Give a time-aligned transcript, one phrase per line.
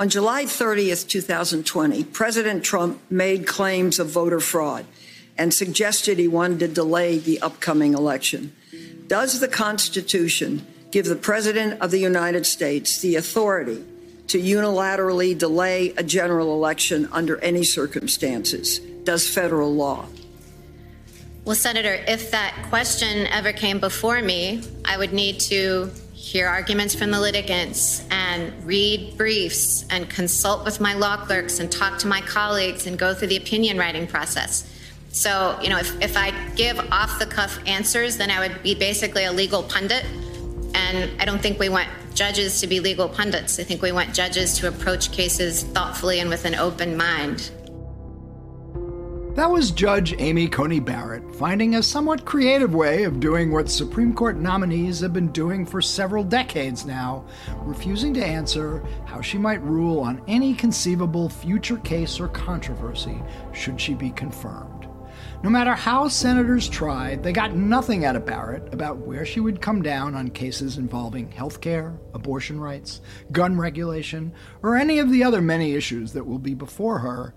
[0.00, 4.86] On July 30th, 2020, President Trump made claims of voter fraud
[5.36, 8.54] and suggested he wanted to delay the upcoming election.
[9.08, 13.84] Does the Constitution give the President of the United States the authority
[14.28, 18.78] to unilaterally delay a general election under any circumstances?
[19.02, 20.06] Does federal law?
[21.44, 26.96] Well, Senator, if that question ever came before me, I would need to hear arguments
[26.96, 32.08] from the litigants and read briefs and consult with my law clerks and talk to
[32.08, 34.68] my colleagues and go through the opinion writing process.
[35.10, 38.74] So, you know, if, if I give off the cuff answers, then I would be
[38.74, 40.04] basically a legal pundit.
[40.74, 43.60] And I don't think we want judges to be legal pundits.
[43.60, 47.50] I think we want judges to approach cases thoughtfully and with an open mind.
[49.38, 54.12] That was Judge Amy Coney Barrett finding a somewhat creative way of doing what Supreme
[54.12, 57.24] Court nominees have been doing for several decades now,
[57.58, 63.22] refusing to answer how she might rule on any conceivable future case or controversy
[63.52, 64.88] should she be confirmed.
[65.44, 69.62] No matter how senators tried, they got nothing out of Barrett about where she would
[69.62, 74.32] come down on cases involving health care, abortion rights, gun regulation,
[74.64, 77.34] or any of the other many issues that will be before her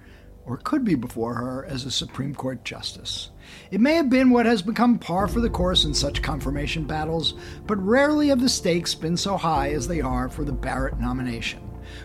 [0.52, 3.30] or could be before her as a Supreme Court justice.
[3.72, 7.36] It may have been what has become par for the course in such confirmation battles,
[7.66, 11.62] but rarely have the stakes been so high as they are for the Barrett nomination.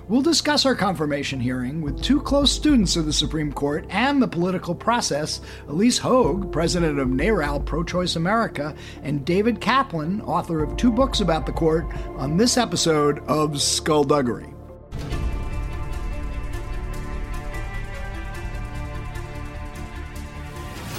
[0.09, 4.29] We'll discuss our confirmation hearing with two close students of the Supreme Court and the
[4.29, 10.77] political process Ilyse Hogue, president of NARAL Pro Choice America, and David Kaplan, author of
[10.77, 11.87] two books about the court,
[12.17, 14.56] on this episode of Skullduggery.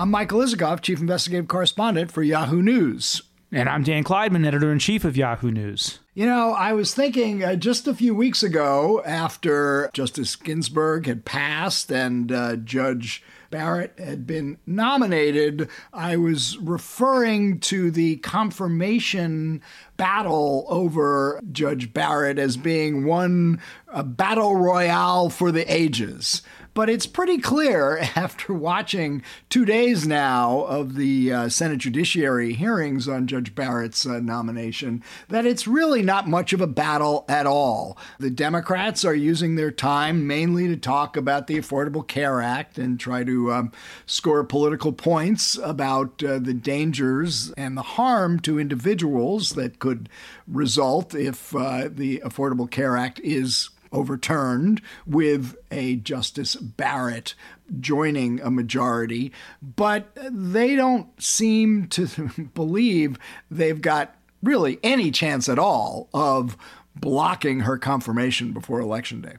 [0.00, 3.20] I'm Michael Isikoff, Chief Investigative Correspondent for Yahoo News.
[3.52, 5.98] And I'm Dan Klaidman, Editor in Chief of Yahoo News.
[6.14, 11.26] You know, I was thinking uh, just a few weeks ago, after Justice Ginsburg had
[11.26, 19.60] passed and uh, Judge Barrett had been nominated, I was referring to the confirmation
[19.98, 23.60] battle over Judge Barrett as being one
[24.02, 26.42] battle royale for the ages.
[26.72, 33.08] But it's pretty clear after watching two days now of the uh, Senate Judiciary hearings
[33.08, 37.98] on Judge Barrett's uh, nomination that it's really not much of a battle at all.
[38.18, 43.00] The Democrats are using their time mainly to talk about the Affordable Care Act and
[43.00, 43.72] try to um,
[44.06, 50.08] score political points about uh, the dangers and the harm to individuals that could
[50.46, 57.34] result if uh, the Affordable Care Act is overturned with a Justice Barrett
[57.78, 63.18] joining a majority, but they don't seem to believe
[63.50, 66.56] they've got really any chance at all of
[66.94, 69.36] blocking her confirmation before Election Day.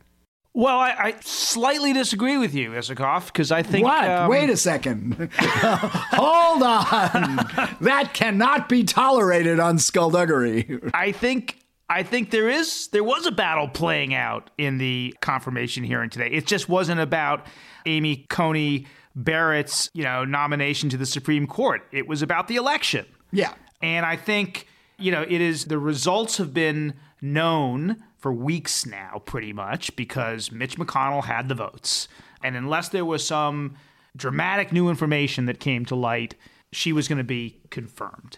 [0.53, 3.85] Well, I, I, slightly disagree with you, Isikoff, because I think.
[3.85, 4.09] What?
[4.09, 5.29] Um, Wait a second.
[5.40, 7.69] Hold on.
[7.79, 10.81] that cannot be tolerated on skullduggery.
[10.94, 11.60] I think
[11.91, 16.29] I think there is there was a battle playing out in the confirmation hearing today.
[16.29, 17.46] It just wasn't about
[17.85, 21.85] Amy Coney Barrett's, you know, nomination to the Supreme Court.
[21.91, 23.06] It was about the election.
[23.34, 23.53] Yeah.
[23.81, 29.22] And I think, you know, it is the results have been known for weeks now
[29.25, 32.08] pretty much because Mitch McConnell had the votes.
[32.41, 33.75] And unless there was some
[34.16, 36.35] dramatic new information that came to light,
[36.72, 38.38] she was going to be confirmed.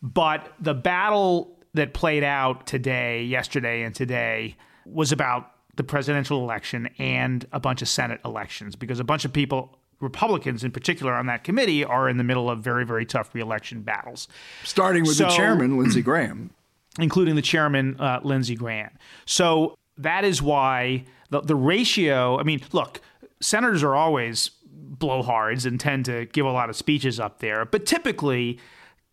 [0.00, 6.88] But the battle that played out today, yesterday, and today was about the presidential election
[6.98, 11.26] and a bunch of Senate elections because a bunch of people, Republicans in particular on
[11.26, 14.28] that committee, are in the middle of very, very tough reelection battles.
[14.64, 16.50] Starting with so, the chairman, Lindsey Graham.
[16.98, 18.90] Including the chairman, uh, Lindsey Graham.
[19.24, 23.00] So that is why the, the ratio, I mean, look,
[23.40, 24.50] senators are always
[24.98, 28.58] blowhards and tend to give a lot of speeches up there, but typically,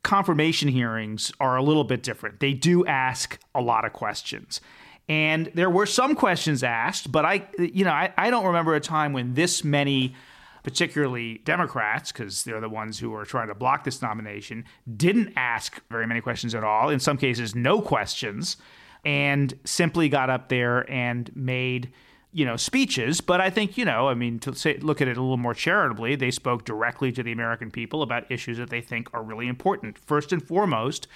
[0.04, 2.40] confirmation hearings are a little bit different.
[2.40, 4.62] They do ask a lot of questions.
[5.08, 8.80] And there were some questions asked, but I, you know, I, I don't remember a
[8.80, 10.16] time when this many,
[10.64, 14.66] particularly Democrats, because they're the ones who are trying to block this nomination,
[14.96, 16.90] didn't ask very many questions at all.
[16.90, 18.58] In some cases, no questions.
[19.06, 21.92] and simply got up there and made
[22.32, 25.18] you know speeches but i think you know i mean to say, look at it
[25.18, 28.82] a little more charitably they spoke directly to the american people about issues that they
[28.82, 29.98] think are really important.
[29.98, 31.08] First and foremost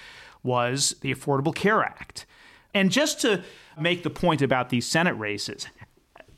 [0.42, 2.26] was the affordable care act.
[2.74, 3.42] And just to
[3.78, 5.66] make the point about these senate races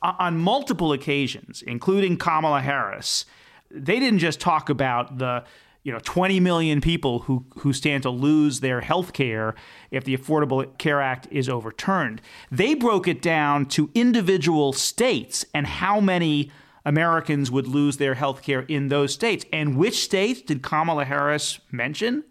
[0.01, 3.25] on multiple occasions including kamala harris
[3.71, 5.43] they didn't just talk about the
[5.83, 9.55] you know 20 million people who who stand to lose their health care
[9.91, 12.21] if the Affordable Care Act is overturned.
[12.51, 16.51] They broke it down to individual states and how many
[16.85, 19.45] Americans would lose their health care in those states.
[19.51, 22.23] And which states did Kamala Harris mention?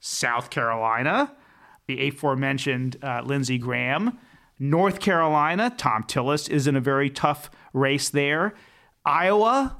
[0.00, 1.34] South Carolina,
[1.86, 4.18] the aforementioned uh, Lindsey Graham,
[4.58, 8.54] North Carolina, Thom Tillis is in a very tough race there.
[9.06, 9.78] Iowa,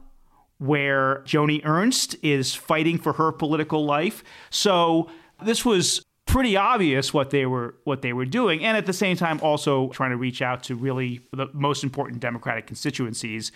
[0.60, 4.22] where Joni Ernst is fighting for her political life.
[4.50, 5.10] So
[5.42, 9.16] this was pretty obvious what they were what they were doing and at the same
[9.16, 13.50] time also trying to reach out to really the most important democratic constituencies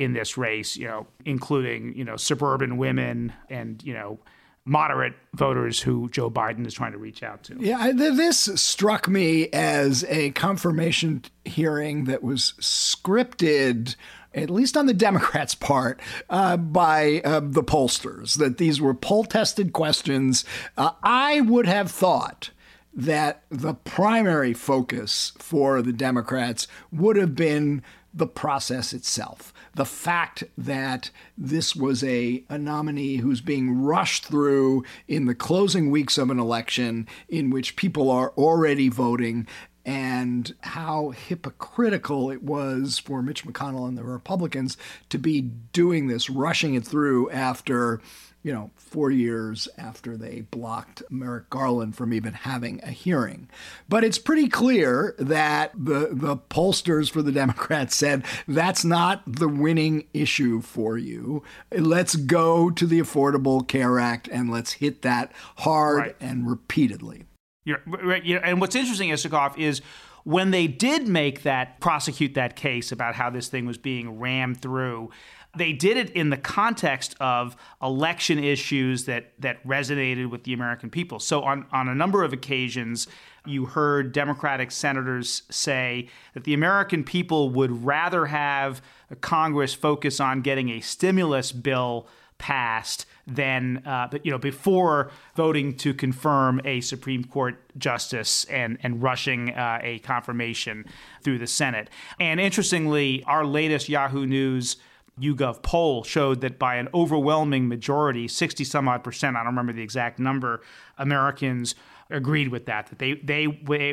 [0.00, 4.18] in this race, you know, including, you know, suburban women and, you know,
[4.64, 7.56] moderate voters who Joe Biden is trying to reach out to.
[7.58, 13.94] Yeah, this struck me as a confirmation hearing that was scripted
[14.34, 19.24] at least on the Democrats' part, uh, by uh, the pollsters, that these were poll
[19.24, 20.44] tested questions.
[20.76, 22.50] Uh, I would have thought
[22.92, 27.82] that the primary focus for the Democrats would have been
[28.12, 29.54] the process itself.
[29.74, 35.90] The fact that this was a, a nominee who's being rushed through in the closing
[35.90, 39.46] weeks of an election in which people are already voting
[39.84, 44.76] and how hypocritical it was for Mitch McConnell and the Republicans
[45.08, 48.00] to be doing this, rushing it through after,
[48.42, 53.48] you know, four years after they blocked Merrick Garland from even having a hearing.
[53.88, 59.48] But it's pretty clear that the, the pollsters for the Democrats said that's not the
[59.48, 61.42] winning issue for you.
[61.72, 66.16] Let's go to the Affordable Care Act and let's hit that hard right.
[66.20, 67.24] and repeatedly.
[67.64, 69.82] You know, right, you know, and what's interesting, Isikoff, is
[70.24, 74.60] when they did make that prosecute that case about how this thing was being rammed
[74.60, 75.10] through,
[75.56, 80.90] they did it in the context of election issues that that resonated with the American
[80.90, 81.18] people.
[81.18, 83.08] So on on a number of occasions,
[83.44, 88.80] you heard Democratic senators say that the American people would rather have
[89.20, 92.06] Congress focus on getting a stimulus bill
[92.38, 98.78] passed than uh, but you know before voting to confirm a Supreme Court justice and
[98.82, 100.84] and rushing uh, a confirmation
[101.22, 101.88] through the Senate.
[102.18, 104.76] And interestingly, our latest Yahoo News.
[105.20, 109.74] YouGov poll showed that by an overwhelming majority, 60 some odd percent, I don't remember
[109.74, 110.62] the exact number,
[110.96, 111.74] Americans
[112.08, 113.46] agreed with that, that they, they,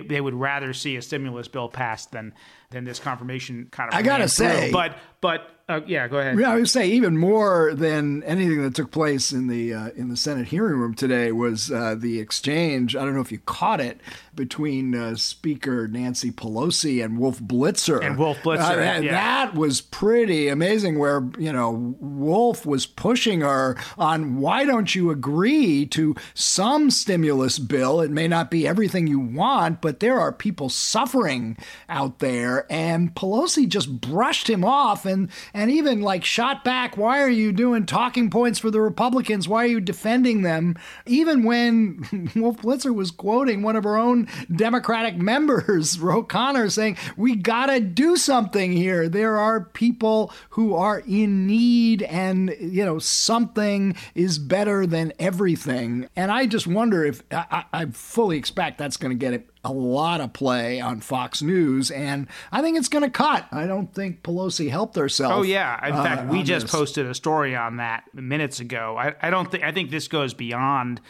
[0.07, 2.33] they would rather see a stimulus bill passed than,
[2.69, 3.95] than this confirmation kind of.
[3.97, 6.40] I gotta say, but but uh, yeah, go ahead.
[6.40, 10.08] Yeah, I would say even more than anything that took place in the uh, in
[10.08, 12.96] the Senate hearing room today was uh, the exchange.
[12.96, 14.00] I don't know if you caught it
[14.34, 18.02] between uh, Speaker Nancy Pelosi and Wolf Blitzer.
[18.02, 19.12] And Wolf Blitzer, that, yeah.
[19.12, 21.00] that was pretty amazing.
[21.00, 27.60] Where you know Wolf was pushing her on why don't you agree to some stimulus
[27.60, 28.00] bill?
[28.00, 31.58] It may not be everything you want, but there are people suffering
[31.90, 37.20] out there, and Pelosi just brushed him off and and even like shot back, why
[37.20, 39.48] are you doing talking points for the Republicans?
[39.48, 40.76] Why are you defending them?
[41.08, 46.98] Even when Wolf Blitzer was quoting one of her own Democratic members, Ro Khanna, saying,
[47.18, 49.10] We gotta do something here.
[49.10, 56.08] There are people who are in need, and, you know, something is better than everything.
[56.16, 60.21] And I just wonder if I, I fully expect that's to get it a lot
[60.21, 63.47] of play on Fox News, and I think it's going to cut.
[63.51, 65.33] I don't think Pelosi helped herself.
[65.33, 66.71] Oh yeah, in uh, fact, we just this.
[66.71, 68.95] posted a story on that minutes ago.
[68.97, 71.01] I, I don't think I think this goes beyond.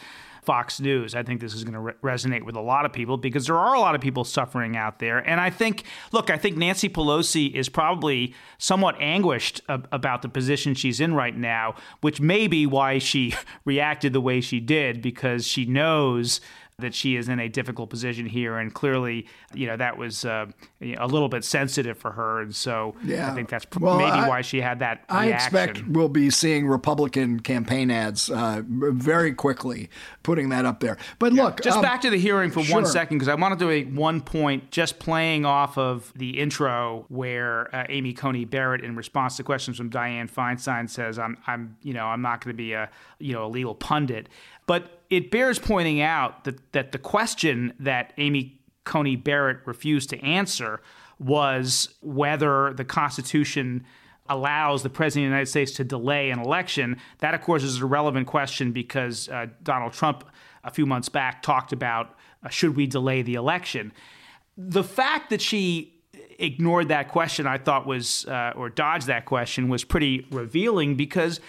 [0.48, 1.14] Fox News.
[1.14, 3.58] I think this is going to re- resonate with a lot of people because there
[3.58, 5.18] are a lot of people suffering out there.
[5.18, 10.28] And I think, look, I think Nancy Pelosi is probably somewhat anguished ab- about the
[10.30, 13.34] position she's in right now, which may be why she
[13.66, 16.40] reacted the way she did because she knows
[16.80, 20.46] that she is in a difficult position here, and clearly, you know, that was uh,
[20.80, 23.32] a little bit sensitive for her, and so yeah.
[23.32, 25.02] I think that's well, maybe I, why she had that.
[25.08, 25.46] I reaction.
[25.46, 29.90] expect we'll be seeing Republican campaign ads uh, very quickly
[30.22, 30.98] putting that up there.
[31.18, 31.44] But yeah.
[31.44, 32.76] look, just um, back to the hearing for sure.
[32.76, 37.06] one second, because I wanted to make one point, just playing off of the intro
[37.08, 41.76] where uh, Amy Coney Barrett, in response to questions from Dianne Feinstein, says, "I'm, I'm,
[41.82, 44.28] you know, I'm not going to be a, you know, a legal pundit."
[44.66, 50.22] But it bears pointing out that, that the question that Amy Coney Barrett refused to
[50.22, 50.80] answer
[51.18, 53.84] was whether the Constitution
[54.28, 56.98] allows the President of the United States to delay an election.
[57.18, 60.24] That, of course, is a relevant question because uh, Donald Trump,
[60.64, 63.92] a few months back, talked about uh, should we delay the election.
[64.56, 65.94] The fact that she
[66.38, 71.40] ignored that question, I thought was, uh, or dodged that question, was pretty revealing because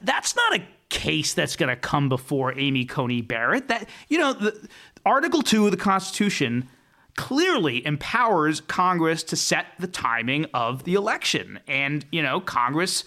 [0.00, 0.62] that's not a
[0.92, 3.66] case that's going to come before Amy Coney Barrett.
[3.68, 4.68] That you know, the,
[5.04, 6.68] Article Two of the Constitution
[7.16, 13.04] clearly empowers Congress to set the timing of the election, and you know, Congress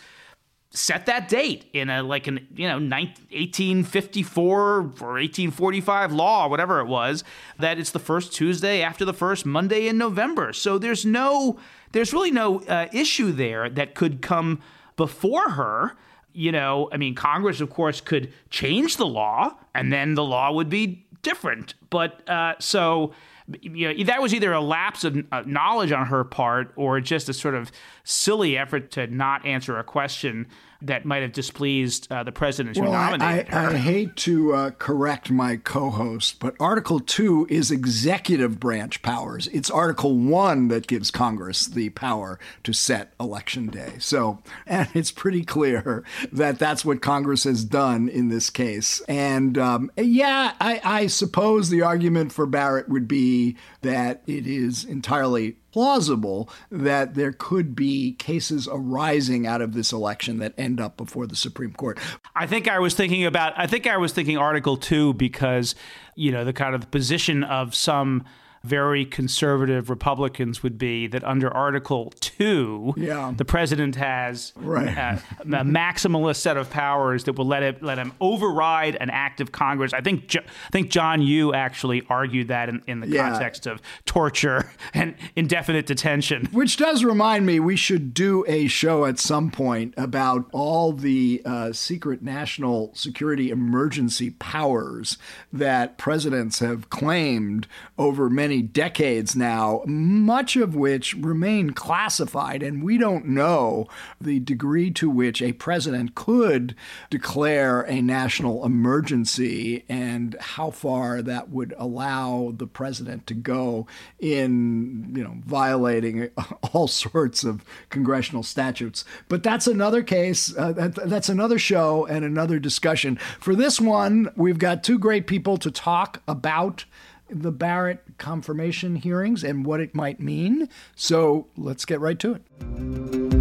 [0.72, 6.86] set that date in a like an you know 1854 or 1845 law whatever it
[6.86, 7.24] was
[7.58, 10.52] that it's the first tuesday after the first monday in november.
[10.52, 11.58] So there's no
[11.94, 14.60] there's really no uh, issue there that could come
[14.98, 15.96] before her
[16.36, 20.52] you know i mean congress of course could change the law and then the law
[20.52, 21.74] would be different.
[21.90, 23.14] But uh, so
[23.62, 27.28] you know, that was either a lapse of uh, knowledge on her part or just
[27.28, 27.72] a sort of
[28.04, 30.48] silly effort to not answer a question
[30.86, 33.70] that might have displeased uh, the president who well, nominated I, I.
[33.72, 39.48] I hate to uh, correct my co-host, but Article Two is executive branch powers.
[39.48, 43.94] It's Article One that gives Congress the power to set election day.
[44.00, 49.02] So, and it's pretty clear that that's what Congress has done in this case.
[49.08, 54.84] And um, yeah, I, I suppose the argument for Barrett would be that it is
[54.86, 60.96] entirely plausible that there could be cases arising out of this election that end up
[60.96, 62.00] before the Supreme Court.
[62.34, 65.76] I think I was thinking about I think I was thinking Article 2 because
[66.16, 68.24] you know the kind of position of some
[68.66, 73.34] very conservative Republicans would be that under Article 2, yeah.
[73.36, 74.88] the president has right.
[74.88, 79.40] a, a, maximalist set of powers that will let, it, let him override an act
[79.40, 79.94] of Congress.
[79.94, 80.42] I think, I
[80.72, 83.30] think John Yoo actually argued that in, in the yeah.
[83.30, 86.48] context of torture and indefinite detention.
[86.52, 91.42] Which does remind me, we should do a show at some point about all the
[91.46, 95.18] uh, secret national security emergency powers
[95.54, 97.68] that presidents have claimed
[97.98, 103.86] over many many decades now, much of which remain classified, and we don't know
[104.22, 106.74] the degree to which a president could
[107.10, 113.86] declare a national emergency and how far that would allow the president to go
[114.20, 116.30] in, you know, violating
[116.74, 119.04] all sorts of congressional statutes.
[119.28, 123.18] But that's another case, uh, that, that's another show and another discussion.
[123.42, 126.86] For this one, we've got two great people to talk about
[127.30, 130.70] the Barrett confirmation hearings and what it might mean.
[130.96, 133.35] So let's get right to it.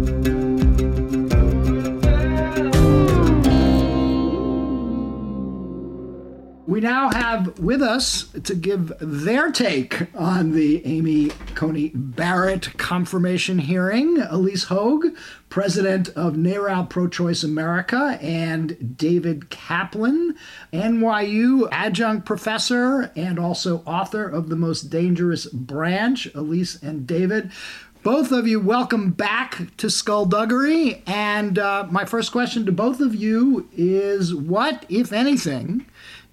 [6.75, 13.59] We now have with us to give their take on the Amy Coney Barrett confirmation
[13.59, 15.15] hearing, Ilyse Hogue,
[15.47, 20.35] president of NARAL Pro Choice America, and David Kaplan,
[20.73, 27.53] NYU adjunct professor and also author of The Most Dangerous Branch, Ilyse and David.
[28.03, 31.03] Both of you, welcome back to Skullduggery.
[31.07, 35.87] And uh, my first question to both of you is what, if anything,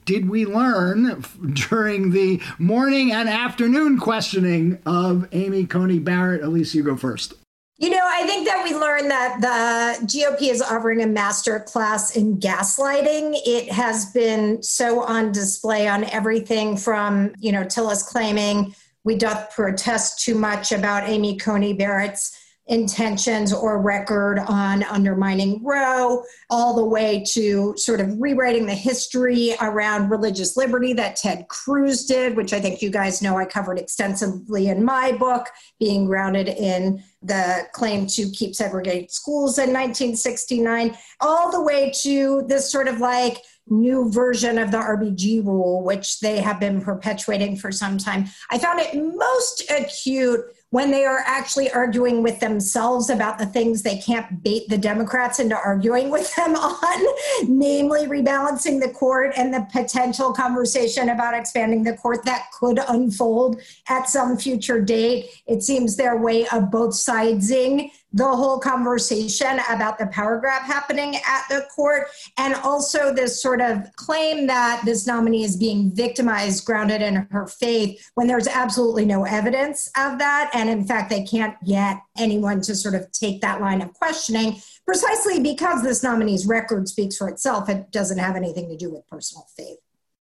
[0.04, 6.42] did we learn during the morning and afternoon questioning of Amy Coney Barrett?
[6.42, 7.34] Ilyse, you go first.
[7.78, 12.16] You know, I think that we learned that the GOP is offering a master class
[12.16, 13.34] in gaslighting.
[13.44, 19.52] It has been so on display on everything from, you know, Tillis claiming we doth
[19.52, 22.38] protest too much about Amy Coney Barrett's
[22.72, 29.54] intentions or record on undermining Roe, all the way to sort of rewriting the history
[29.60, 33.78] around religious liberty that Ted Cruz did, which I think you guys know I covered
[33.78, 35.48] extensively in my book,
[35.78, 42.42] being grounded in the claim to keep segregated schools in 1969, all the way to
[42.48, 43.36] this sort of like
[43.68, 48.26] new version of the RBG rule, which they have been perpetuating for some time.
[48.50, 50.40] I found it most acute
[50.72, 55.38] when they are actually arguing with themselves about the things they can't bait the Democrats
[55.38, 57.06] into arguing with them on,
[57.46, 63.60] namely rebalancing the court and the potential conversation about expanding the court that could unfold
[63.90, 65.26] at some future date.
[65.46, 71.16] It seems their way of both sidesing the whole conversation about the power grab happening
[71.16, 76.64] at the court, and also this sort of claim that this nominee is being victimized,
[76.64, 80.50] grounded in her faith, when there's absolutely no evidence of that.
[80.54, 84.56] And in fact, they can't get anyone to sort of take that line of questioning
[84.84, 87.68] precisely because this nominee's record speaks for itself.
[87.68, 89.78] It doesn't have anything to do with personal faith.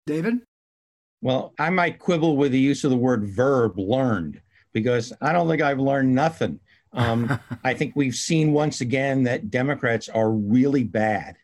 [0.05, 0.41] David?
[1.21, 4.41] Well, I might quibble with the use of the word verb learned
[4.73, 6.59] because I don't think I've learned nothing.
[6.93, 11.37] Um, I think we've seen once again that Democrats are really bad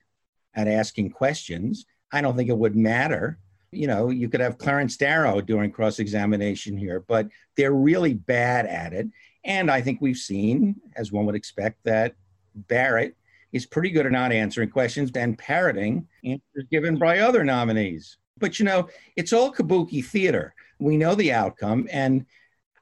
[0.55, 1.85] at asking questions.
[2.11, 3.39] I don't think it would matter.
[3.71, 8.65] You know, you could have Clarence Darrow doing cross examination here, but they're really bad
[8.65, 9.07] at it.
[9.43, 12.15] And I think we've seen, as one would expect, that
[12.55, 13.15] Barrett
[13.51, 18.17] is pretty good at not answering questions and parroting answers given by other nominees.
[18.37, 20.53] But you know, it's all kabuki theater.
[20.79, 22.25] We know the outcome, and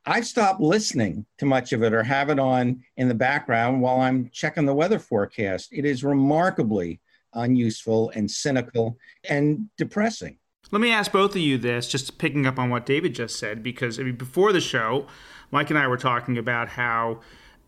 [0.07, 3.99] I've stopped listening to much of it or have it on in the background while
[3.99, 5.69] I'm checking the weather forecast.
[5.71, 6.99] It is remarkably
[7.33, 8.97] unuseful and cynical
[9.27, 10.37] and depressing.
[10.71, 13.63] Let me ask both of you this, just picking up on what David just said,
[13.63, 15.07] because I mean, before the show,
[15.51, 17.21] Mike and I were talking about how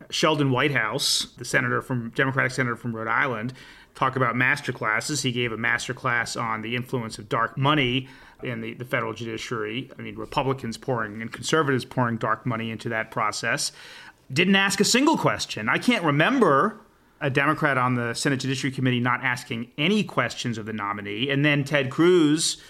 [0.10, 3.53] Sheldon Whitehouse, the senator from Democratic senator from Rhode Island,
[3.96, 5.22] talk about master classes.
[5.24, 8.08] He gave a master class on the influence of dark money
[8.44, 9.89] in the, the federal judiciary.
[9.98, 13.72] I mean, Republicans pouring and conservatives pouring dark money into that process.
[14.32, 15.70] Didn't ask a single question.
[15.70, 16.79] I can't remember
[17.20, 21.29] a Democrat on the Senate Judiciary Committee not asking any questions of the nominee.
[21.29, 22.62] And then Ted Cruz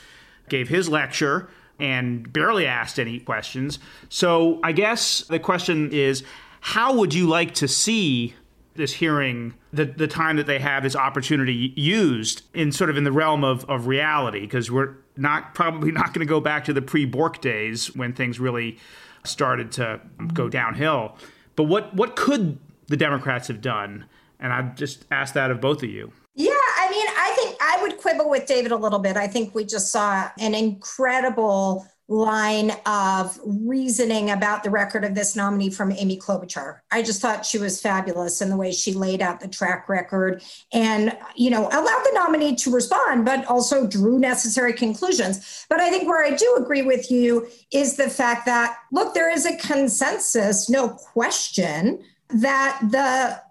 [0.49, 3.79] gave his lecture and barely asked any questions.
[4.09, 6.23] So I guess the question is
[6.61, 8.35] how would you like to see
[8.77, 13.03] this hearing, the, the time that they have this opportunity used in sort of in
[13.03, 16.73] the realm of, of reality, because we're not probably not going to go back to
[16.73, 18.77] the pre Bork days when things really
[19.23, 19.99] started to
[20.33, 20.49] go mm-hmm.
[20.49, 21.17] downhill.
[21.55, 24.05] But what what could the Democrats have done?
[24.39, 26.11] And I just ask that of both of you.
[26.35, 29.17] Yeah, I mean, I think I would quibble with David a little bit.
[29.17, 35.35] I think we just saw an incredible line of reasoning about the record of this
[35.35, 36.79] nominee from Amy Klobuchar.
[36.89, 40.41] I just thought she was fabulous in the way she laid out the track record
[40.71, 45.65] and, you know, allowed the nominee to respond, but also drew necessary conclusions.
[45.69, 49.29] But I think where I do agree with you is the fact that, look, there
[49.29, 53.41] is a consensus, no question, that the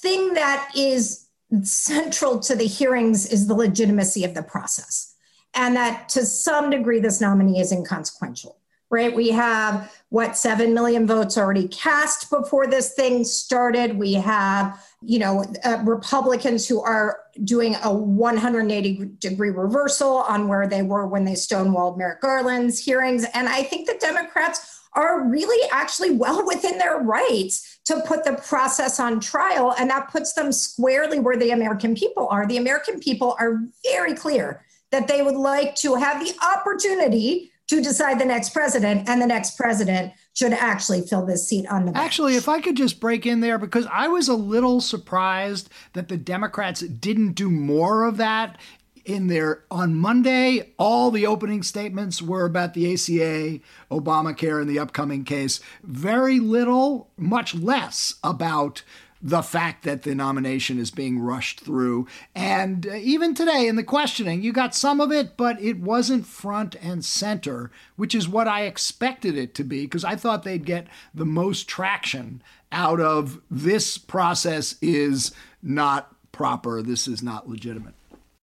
[0.00, 1.26] thing that is
[1.62, 5.11] central to the hearings is the legitimacy of the process
[5.54, 8.56] and that to some degree this nominee is inconsequential
[8.92, 9.14] right?
[9.14, 13.98] We have what 7 million votes already cast before this thing started.
[13.98, 20.68] We have you know uh, republicans who are doing a 180 degree reversal on where
[20.68, 23.24] they were when they stonewalled merrick garland's hearings.
[23.34, 28.34] And i think the democrats are really actually well within their rights to put the
[28.34, 29.74] process on trial.
[29.78, 32.46] And that puts them squarely where the american people are.
[32.46, 37.82] The american people are very clear that they would like to have the opportunity to
[37.82, 41.92] decide the next president, and the next president should actually fill this seat on the
[41.92, 42.04] bench.
[42.04, 46.08] Actually, if I could just break in there, because I was a little surprised that
[46.08, 48.58] the Democrats didn't do more of that
[49.04, 54.78] in their on Monday, all the opening statements were about the ACA, Obamacare, and the
[54.78, 55.60] upcoming case.
[55.82, 58.82] Very little, much less about
[59.22, 62.08] the fact that the nomination is being rushed through.
[62.34, 66.26] And uh, even today in the questioning, you got some of it, but it wasn't
[66.26, 70.66] front and center, which is what I expected it to be, because I thought they'd
[70.66, 75.32] get the most traction out of this process is
[75.62, 77.94] not proper, this is not legitimate.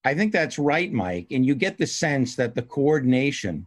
[0.04, 1.26] I think that's right, Mike.
[1.30, 3.66] And you get the sense that the coordination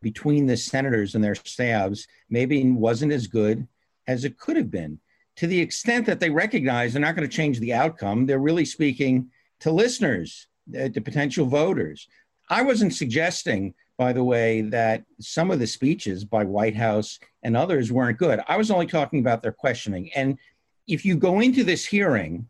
[0.00, 3.66] between the senators and their staffs maybe wasn't as good
[4.06, 4.98] as it could have been
[5.40, 8.66] to the extent that they recognize they're not going to change the outcome, they're really
[8.66, 10.48] speaking to listeners,
[10.78, 12.08] uh, to potential voters.
[12.50, 17.90] I wasn't suggesting, by the way, that some of the speeches by Whitehouse and others
[17.90, 18.40] weren't good.
[18.48, 20.10] I was only talking about their questioning.
[20.14, 20.36] And
[20.86, 22.46] if you go into this hearing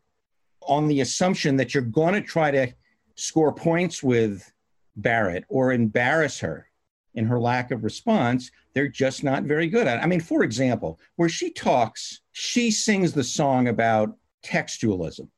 [0.63, 2.73] on the assumption that you're going to try to
[3.15, 4.53] score points with
[4.97, 6.67] Barrett or embarrass her
[7.15, 10.03] in her lack of response, they're just not very good at it.
[10.03, 15.29] I mean, for example, where she talks, she sings the song about textualism.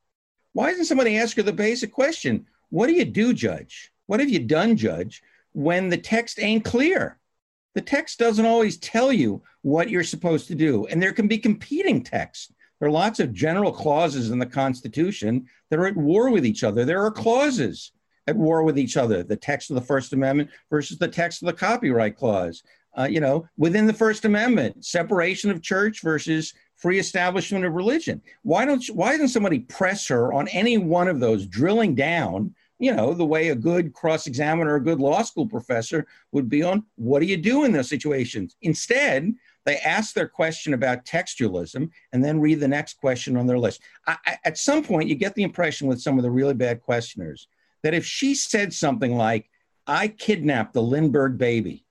[0.53, 2.45] Why doesn't somebody ask her the basic question?
[2.69, 3.91] What do you do, Judge?
[4.05, 7.17] What have you done, Judge, when the text ain't clear?
[7.73, 11.39] The text doesn't always tell you what you're supposed to do, and there can be
[11.39, 12.51] competing texts.
[12.79, 16.63] There are lots of general clauses in the Constitution that are at war with each
[16.63, 16.85] other.
[16.85, 17.91] There are clauses
[18.27, 21.47] at war with each other the text of the First Amendment versus the text of
[21.47, 22.63] the Copyright Clause
[22.97, 28.21] uh, you know, within the First Amendment, separation of church versus free establishment of religion.
[28.43, 32.93] Why don't why doesn't somebody press her on any one of those, drilling down, you
[32.93, 36.83] know, the way a good cross examiner, a good law school professor would be on
[36.95, 38.55] what do you do in those situations?
[38.61, 39.33] Instead,
[39.65, 43.81] they ask their question about textualism and then read the next question on their list.
[44.05, 46.81] I, I, at some point, you get the impression with some of the really bad
[46.81, 47.47] questioners
[47.83, 49.49] that if she said something like,
[49.85, 51.85] I kidnapped the Lindbergh baby.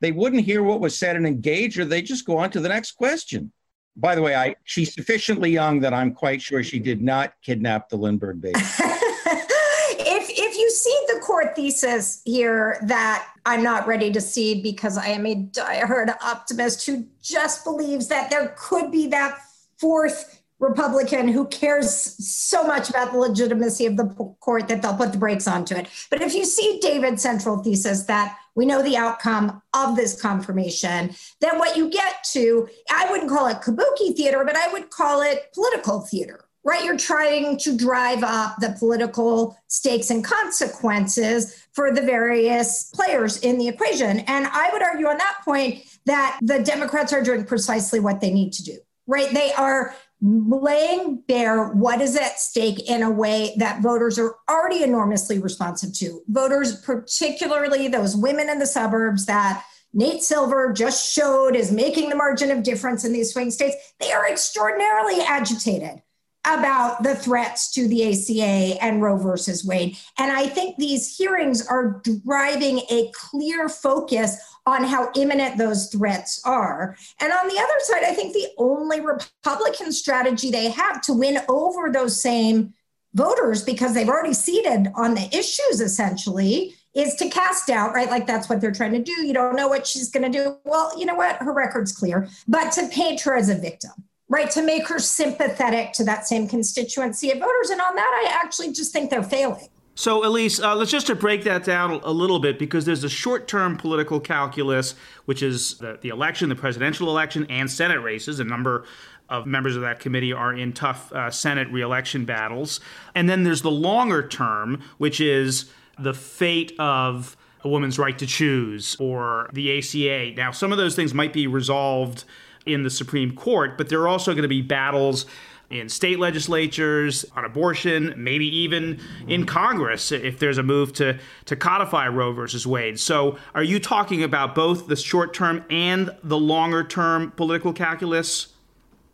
[0.00, 2.68] They wouldn't hear what was said and engage, or they just go on to the
[2.68, 3.52] next question.
[3.96, 7.88] By the way, I she's sufficiently young that I'm quite sure she did not kidnap
[7.88, 8.58] the Lindbergh baby.
[8.58, 14.98] if if you see the court thesis here that I'm not ready to cede because
[14.98, 19.38] I am a diehard optimist who just believes that there could be that
[19.78, 21.90] fourth Republican who cares
[22.26, 24.06] so much about the legitimacy of the
[24.40, 25.88] court that they'll put the brakes onto it.
[26.10, 31.14] But if you see David's central thesis that we know the outcome of this confirmation,
[31.40, 35.22] then what you get to, I wouldn't call it kabuki theater, but I would call
[35.22, 36.84] it political theater, right?
[36.84, 43.58] You're trying to drive up the political stakes and consequences for the various players in
[43.58, 44.20] the equation.
[44.20, 48.30] And I would argue on that point that the Democrats are doing precisely what they
[48.30, 49.32] need to do right?
[49.32, 54.82] They are laying bare what is at stake in a way that voters are already
[54.82, 56.22] enormously responsive to.
[56.28, 62.16] Voters, particularly those women in the suburbs that Nate Silver just showed is making the
[62.16, 66.02] margin of difference in these swing states, they are extraordinarily agitated
[66.46, 69.96] about the threats to the ACA and Roe versus Wade.
[70.18, 76.40] And I think these hearings are driving a clear focus on how imminent those threats
[76.44, 76.96] are.
[77.20, 81.38] And on the other side, I think the only Republican strategy they have to win
[81.48, 82.74] over those same
[83.14, 88.10] voters, because they've already seated on the issues essentially, is to cast doubt, right?
[88.10, 89.26] Like that's what they're trying to do.
[89.26, 90.56] You don't know what she's going to do.
[90.64, 91.36] Well, you know what?
[91.36, 93.92] Her record's clear, but to paint her as a victim
[94.34, 98.44] right to make her sympathetic to that same constituency of voters and on that i
[98.44, 102.10] actually just think they're failing so, Ilyse, uh, let's just to break that down a
[102.10, 106.56] little bit because there's a short term political calculus, which is the, the, election, the
[106.56, 108.40] presidential election, and Senate races.
[108.40, 108.86] A number
[109.28, 112.80] of members of that committee are in tough uh, Senate reelection battles.
[113.14, 118.26] And then there's the longer term, which is the fate of a woman's right to
[118.26, 120.34] choose or the ACA.
[120.36, 122.24] Now, some of those things might be resolved
[122.66, 125.26] in the Supreme Court, but there are also going to be battles
[125.70, 131.56] in state legislatures on abortion, maybe even in Congress if there's a move to, to
[131.56, 133.00] codify Roe versus Wade.
[133.00, 138.48] So, are you talking about both the short term and the longer term political calculus?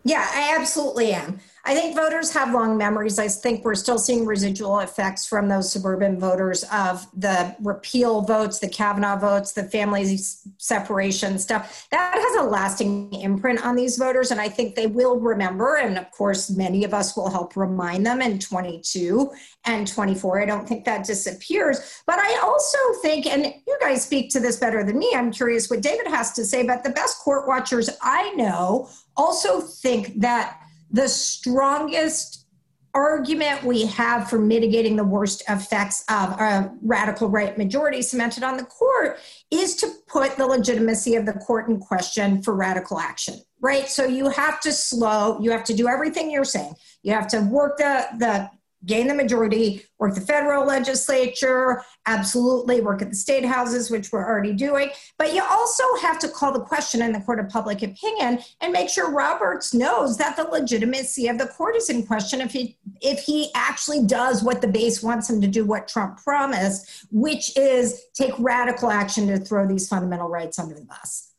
[0.05, 1.41] Yeah, I absolutely am.
[1.65, 3.19] I think voters have long memories.
[3.19, 8.61] I think we're still seeing residual effects from those suburban voters of the repeal votes,
[8.61, 10.19] the Kavanaugh votes, the family
[10.57, 11.87] separation stuff.
[11.91, 14.31] That has a lasting imprint on these voters.
[14.31, 15.77] And I think they will remember.
[15.77, 19.31] And of course, many of us will help remind them in 22
[19.67, 20.41] and 24.
[20.41, 22.03] I don't think that disappears.
[22.07, 25.69] But I also think, and you guys speak to this better than me, I'm curious
[25.69, 30.57] what David has to say, but the best court watchers I know also think that
[30.91, 32.47] the strongest
[32.93, 38.57] argument we have for mitigating the worst effects of a radical right majority cemented on
[38.57, 39.19] the court
[39.53, 43.89] is to put the legitimacy of the court in question for radical action right?
[43.89, 46.75] So you have to slow you have to do everything you're saying.
[47.03, 48.51] You have to work the the
[48.87, 54.27] gain the majority, work the federal legislature, absolutely work at the state houses, which we're
[54.27, 54.91] already doing.
[55.19, 58.73] But you also have to call the question in the court of public opinion and
[58.73, 62.79] make sure Roberts knows that the legitimacy of the court is in question if he
[63.03, 67.57] if he actually does what the base wants him to do, what Trump promised, which
[67.57, 71.33] is take radical action to throw these fundamental rights under the bus.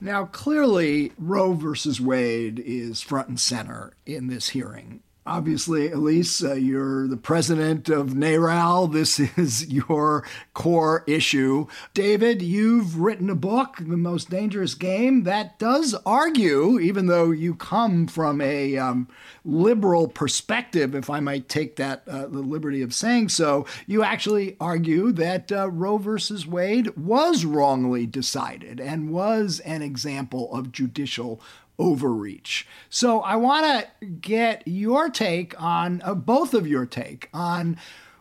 [0.00, 5.02] Now, clearly, Roe versus Wade is front and center in this hearing.
[5.28, 8.90] Obviously, Ilyse, uh, you're the president of NARAL.
[8.90, 11.66] This is your core issue.
[11.92, 17.54] David, you've written a book, The Most Dangerous Game, that does argue, even though you
[17.54, 19.06] come from a um,
[19.44, 24.56] liberal perspective, if I might take that uh, the liberty of saying so, you actually
[24.58, 31.38] argue that uh, Roe versus Wade was wrongly decided and was an example of judicial
[31.78, 32.66] overreach.
[32.90, 37.76] So I want to get your take on uh, both of your take on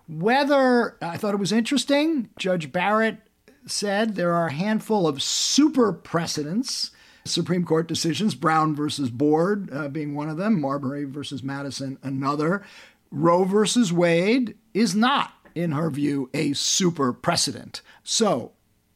[0.08, 2.30] whether I thought it was interesting.
[2.38, 3.17] Judge Barrett
[3.65, 6.91] said there are a handful of super precedents.
[7.26, 12.63] Supreme Court decisions, Brown versus Board uh, being one of them, Marbury versus Madison another.
[13.12, 17.82] Roe versus Wade is not, in her view, a super precedent.
[18.04, 18.54] So,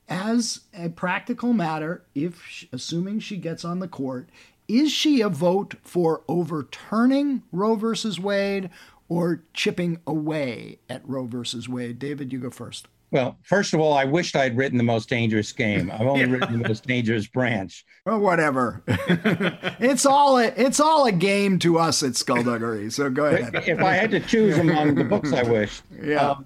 [0.07, 4.29] as a practical matter, if assuming she gets on the court,
[4.67, 8.69] is she a vote for overturning Roe versus Wade
[9.09, 11.99] or chipping away at Roe versus Wade?
[11.99, 12.87] David, you go first.
[13.11, 15.91] Well, first of all, I wished I'd written the most dangerous game.
[15.91, 16.31] I've only yeah.
[16.31, 17.83] written the most dangerous branch.
[18.05, 18.81] Well, whatever.
[18.87, 22.89] it's all a, it's all a game to us at Skullduggery.
[22.89, 23.67] So go ahead.
[23.67, 25.81] If I had to choose among the books I wish.
[26.01, 26.29] yeah.
[26.31, 26.45] Um,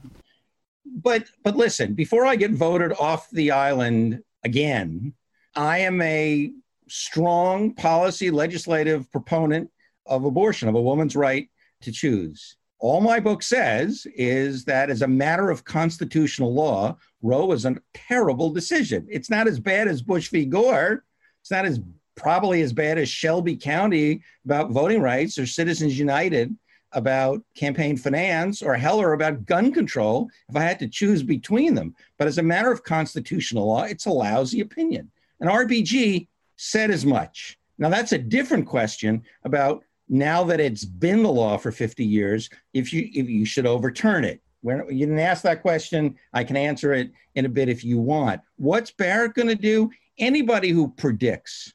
[0.86, 5.14] But but listen, before I get voted off the island again,
[5.56, 6.52] I am a
[6.88, 9.70] strong policy legislative proponent
[10.06, 11.50] of abortion, of a woman's right
[11.82, 12.58] to choose.
[12.80, 17.78] All my book says is that as a matter of constitutional law, Roe is a
[17.94, 19.08] terrible decision.
[19.10, 20.46] It's not as bad as Bush v.
[20.46, 21.04] Gore.
[21.42, 21.80] It's not as
[22.16, 26.56] probably as bad as Shelby County about voting rights or Citizens United
[26.92, 31.94] about campaign finance or Heller about gun control if I had to choose between them.
[32.18, 35.12] But as a matter of constitutional law, it's a lousy opinion.
[35.40, 37.58] And RBG said as much.
[37.78, 42.50] Now, that's a different question about now that it's been the law for 50 years,
[42.74, 44.42] if you, if you should overturn it.
[44.62, 48.00] When you didn't ask that question, I can answer it in a bit if you
[48.00, 48.42] want.
[48.56, 49.92] What's Barrett going to do?
[50.18, 51.74] Anybody who predicts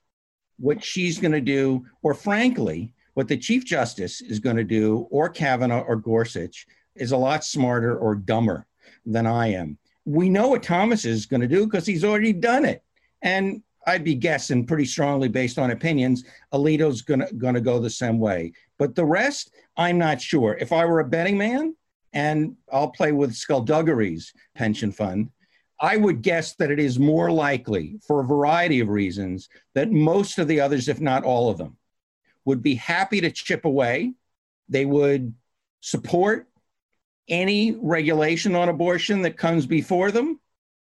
[0.58, 5.06] what she's going to do, or frankly, what the Chief Justice is going to do,
[5.10, 8.66] or Kavanaugh or Gorsuch, is a lot smarter or dumber
[9.06, 9.78] than I am.
[10.04, 12.82] We know what Thomas is going to do because he's already done it.
[13.22, 18.18] And I'd be guessing pretty strongly based on opinions, Alito's gonna gonna go the same
[18.18, 18.52] way.
[18.78, 20.56] But the rest, I'm not sure.
[20.60, 21.74] If I were a betting man,
[22.12, 25.30] and I'll play with Skullduggery's pension fund,
[25.80, 30.38] I would guess that it is more likely, for a variety of reasons, that most
[30.38, 31.76] of the others, if not all of them,
[32.44, 34.12] would be happy to chip away.
[34.68, 35.34] They would
[35.80, 36.48] support
[37.28, 40.40] any regulation on abortion that comes before them.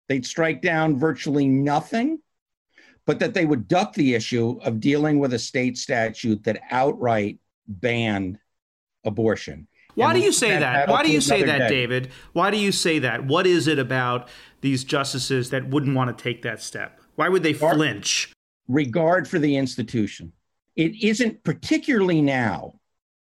[0.07, 2.19] They'd strike down virtually nothing
[3.05, 7.39] but that they would duck the issue of dealing with a state statute that outright
[7.67, 8.39] banned
[9.03, 9.67] abortion.
[9.95, 10.59] Why do you say that?
[10.59, 10.89] that?
[10.89, 11.69] Why do you say that, day.
[11.69, 12.11] David?
[12.33, 13.25] Why do you say that?
[13.25, 14.27] What is it about
[14.61, 16.99] these justices that wouldn't want to take that step?
[17.15, 18.33] Why would they flinch?
[18.67, 20.33] Regard for the institution.
[20.75, 22.79] It isn't particularly now,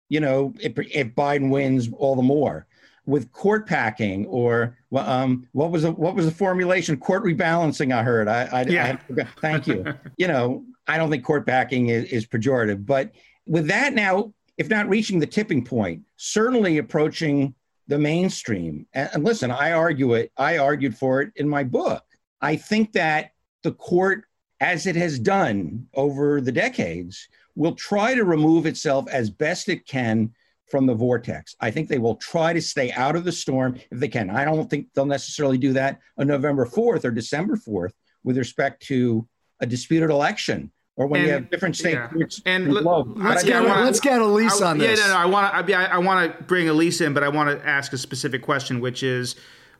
[0.09, 2.65] you know, if, if Biden wins, all the more
[3.05, 6.97] with court packing or um, what was the, what was the formulation?
[6.97, 7.93] Court rebalancing.
[7.93, 8.27] I heard.
[8.27, 8.97] I, I, yeah.
[9.17, 9.85] I thank you.
[10.17, 13.11] you know, I don't think court packing is, is pejorative, but
[13.45, 17.53] with that now, if not reaching the tipping point, certainly approaching
[17.87, 18.87] the mainstream.
[18.93, 20.31] And, and listen, I argue it.
[20.37, 22.03] I argued for it in my book.
[22.41, 23.31] I think that
[23.63, 24.25] the court,
[24.59, 29.85] as it has done over the decades, will try to remove itself as best it
[29.85, 30.31] can
[30.69, 31.55] from the vortex.
[31.59, 34.29] I think they will try to stay out of the storm if they can.
[34.29, 38.81] I don't think they'll necessarily do that on November 4th or December 4th with respect
[38.87, 39.27] to
[39.59, 42.09] a disputed election or when and, you have different state yeah.
[42.45, 44.99] and let, let's, get, wanna, let's get Ilyse I, on this.
[44.99, 45.73] Yeah, no, no, I want to.
[45.73, 48.79] I, I want to bring Ilyse in, but I want to ask a specific question,
[48.79, 49.35] which is,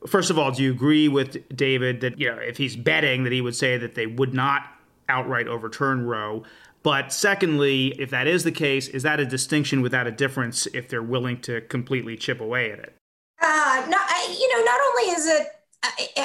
[0.07, 3.31] first of all, do you agree with David that you know if he's betting that
[3.31, 4.63] he would say that they would not
[5.07, 6.43] outright overturn Roe?
[6.85, 10.87] But secondly, if that is the case, is that a distinction without a difference if
[10.87, 12.95] they're willing to completely chip away at it?
[13.41, 15.47] Uh, not, you know, not only is it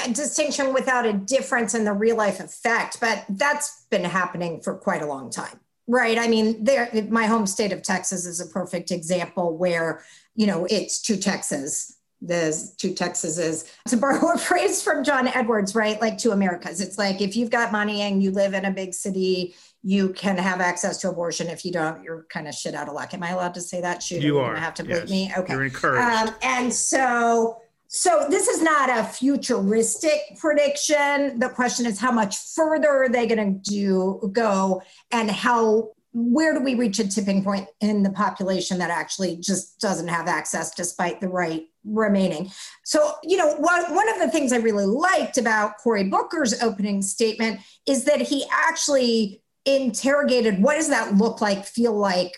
[0.06, 4.74] a, distinction without a difference in the real life effect, but that's been happening for
[4.74, 5.60] quite a long time.
[5.88, 6.18] Right.
[6.18, 10.66] I mean, there, my home state of Texas is a perfect example where, you know,
[10.68, 13.70] it's two Texas there's two Texases.
[13.88, 16.00] To borrow a phrase from John Edwards, right?
[16.00, 16.80] Like two Americas.
[16.80, 20.36] It's like if you've got money and you live in a big city, you can
[20.36, 21.48] have access to abortion.
[21.48, 23.14] If you don't, you're kind of shit out of luck.
[23.14, 24.02] Am I allowed to say that?
[24.02, 24.54] Shoot, you are.
[24.56, 25.08] Have to yes.
[25.08, 25.32] me.
[25.36, 25.52] Okay.
[25.52, 26.28] You're encouraged.
[26.28, 31.38] Um, and so, so this is not a futuristic prediction.
[31.38, 36.52] The question is, how much further are they going to do go, and how where
[36.52, 40.74] do we reach a tipping point in the population that actually just doesn't have access
[40.74, 42.50] despite the right remaining.
[42.84, 47.00] So, you know, one, one of the things I really liked about Cory Booker's opening
[47.00, 49.40] statement is that he actually
[49.76, 52.36] interrogated what does that look like, feel like,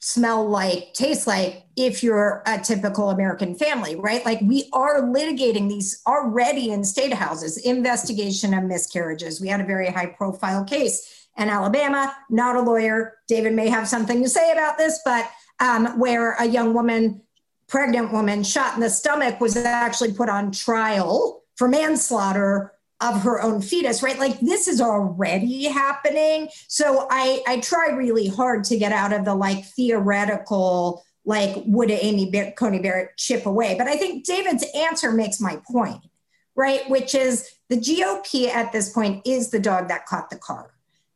[0.00, 4.24] smell like, taste like if you're a typical American family, right?
[4.24, 9.40] Like we are litigating these already in state houses, investigation of miscarriages.
[9.40, 13.18] We had a very high profile case in Alabama, not a lawyer.
[13.28, 17.22] David may have something to say about this, but um, where a young woman,
[17.68, 23.40] pregnant woman, shot in the stomach was actually put on trial for manslaughter of her
[23.42, 24.18] own fetus, right?
[24.18, 26.48] Like this is already happening.
[26.68, 31.90] So I, I try really hard to get out of the like theoretical, like would
[31.90, 33.74] Amy Bar- Coney Barrett chip away?
[33.76, 36.04] But I think David's answer makes my point,
[36.54, 36.88] right?
[36.88, 40.70] Which is the GOP at this point is the dog that caught the car.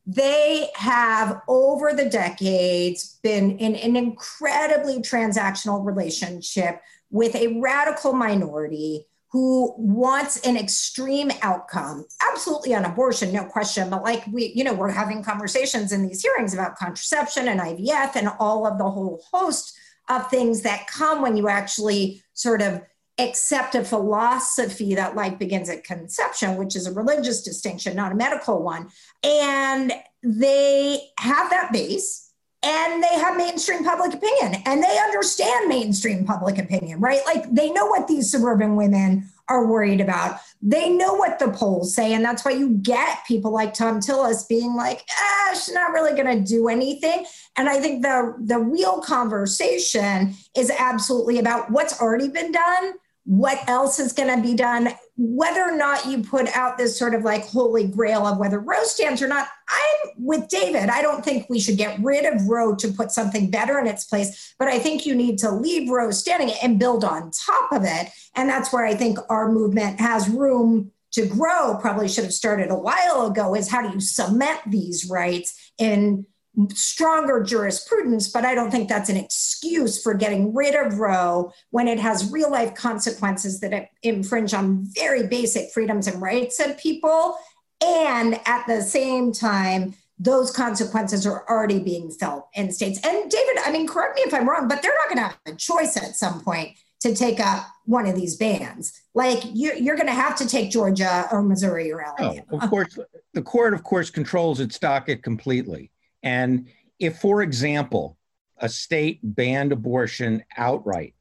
[0.07, 9.07] They have over the decades been in an incredibly transactional relationship with a radical minority
[9.33, 14.75] who wants an extreme outcome absolutely on abortion no question but like we you know
[14.75, 19.23] we're having conversations in these hearings about contraception and ivf and all of the whole
[19.33, 19.77] host
[20.09, 22.81] of things that come when you actually sort of
[23.19, 28.15] accept a philosophy that life begins at conception, which is a religious distinction, not a
[28.15, 28.89] medical one.
[29.25, 32.26] And they have that base
[32.67, 37.21] and they have mainstream public opinion and they understand mainstream public opinion, right?
[37.25, 40.41] Like they know what these suburban women are worried about.
[40.61, 42.13] They know what the polls say.
[42.13, 46.21] And that's why you get people like Thom Tillis being like, ah, she's not really
[46.21, 47.25] going to do anything.
[47.57, 52.95] And I think the, the real conversation is absolutely about what's already been done
[53.27, 57.15] what else is going to be done, whether or not you put out this sort
[57.15, 59.49] of like holy grail of whether Roe stands or not.
[59.69, 60.91] I'm with David.
[60.91, 64.05] I don't think we should get rid of Roe to put something better in its
[64.05, 67.85] place, but I think you need to leave Roe standing and build on top of
[67.85, 68.11] it.
[68.35, 72.71] And that's where I think our movement has room to grow, probably should have started
[72.71, 76.27] a while ago, is how do you cement these rights in
[76.73, 81.87] stronger jurisprudence, but I don't think that's an excuse for getting rid of Roe when
[81.87, 87.37] it has real life consequences that infringe on very basic freedoms and rights of people.
[87.85, 92.99] And at the same time, those consequences are already being felt in states.
[93.05, 95.55] And David, I mean, correct me if I'm wrong, but they're not going to have
[95.55, 98.99] a choice at some point to take up one of these bans.
[99.15, 102.47] Like you, are going to have to take Georgia or Missouri or oh, Alabama.
[102.51, 102.99] Oh, of course,
[103.35, 105.91] the court, of course, controls its docket completely.
[106.23, 108.17] And if, for example,
[108.59, 111.15] a state banned abortion outright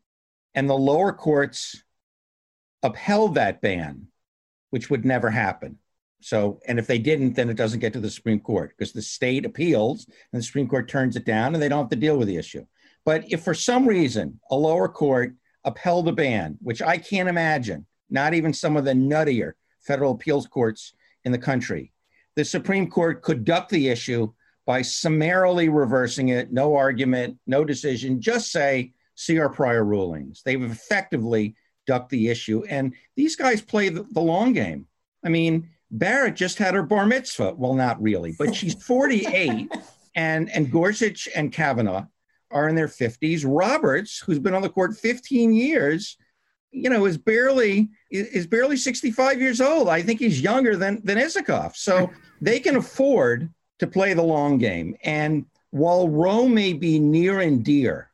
[0.53, 1.83] and the lower courts
[2.81, 4.07] upheld that ban,
[4.69, 5.77] which would never happen.
[6.21, 9.01] So, and if they didn't, then it doesn't get to the Supreme Court because the
[9.01, 12.17] state appeals and the Supreme Court turns it down and they don't have to deal
[12.17, 12.65] with the issue.
[13.03, 17.85] But if for some reason a lower court upheld a ban, which I can't imagine,
[18.09, 20.93] not even some of the nuttier federal appeals courts
[21.25, 21.91] in the country,
[22.35, 24.33] the Supreme Court could duck the issue
[24.65, 30.41] by summarily reversing it, no argument, no decision, just say, see our prior rulings.
[30.43, 32.63] They've effectively ducked the issue.
[32.67, 34.87] And these guys play the, the long game.
[35.23, 37.53] I mean, Barrett just had her bar mitzvah.
[37.55, 39.71] Well, not really, but she's 48,
[40.15, 42.05] and, and Gorsuch and Kavanaugh
[42.51, 43.43] are in their 50s.
[43.45, 46.17] Roberts, who's been on the court 15 years,
[46.71, 49.87] you know, is barely is barely 65 years old.
[49.87, 51.75] I think he's younger than than Isikoff.
[51.75, 53.49] So they can afford
[53.79, 54.95] to play the long game.
[55.03, 58.11] And while Roe may be near and dear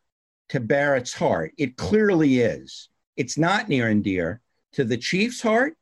[0.50, 2.90] to Barrett's heart, it clearly is.
[3.18, 4.42] It's not near and dear
[4.74, 5.76] to the Chief's heart.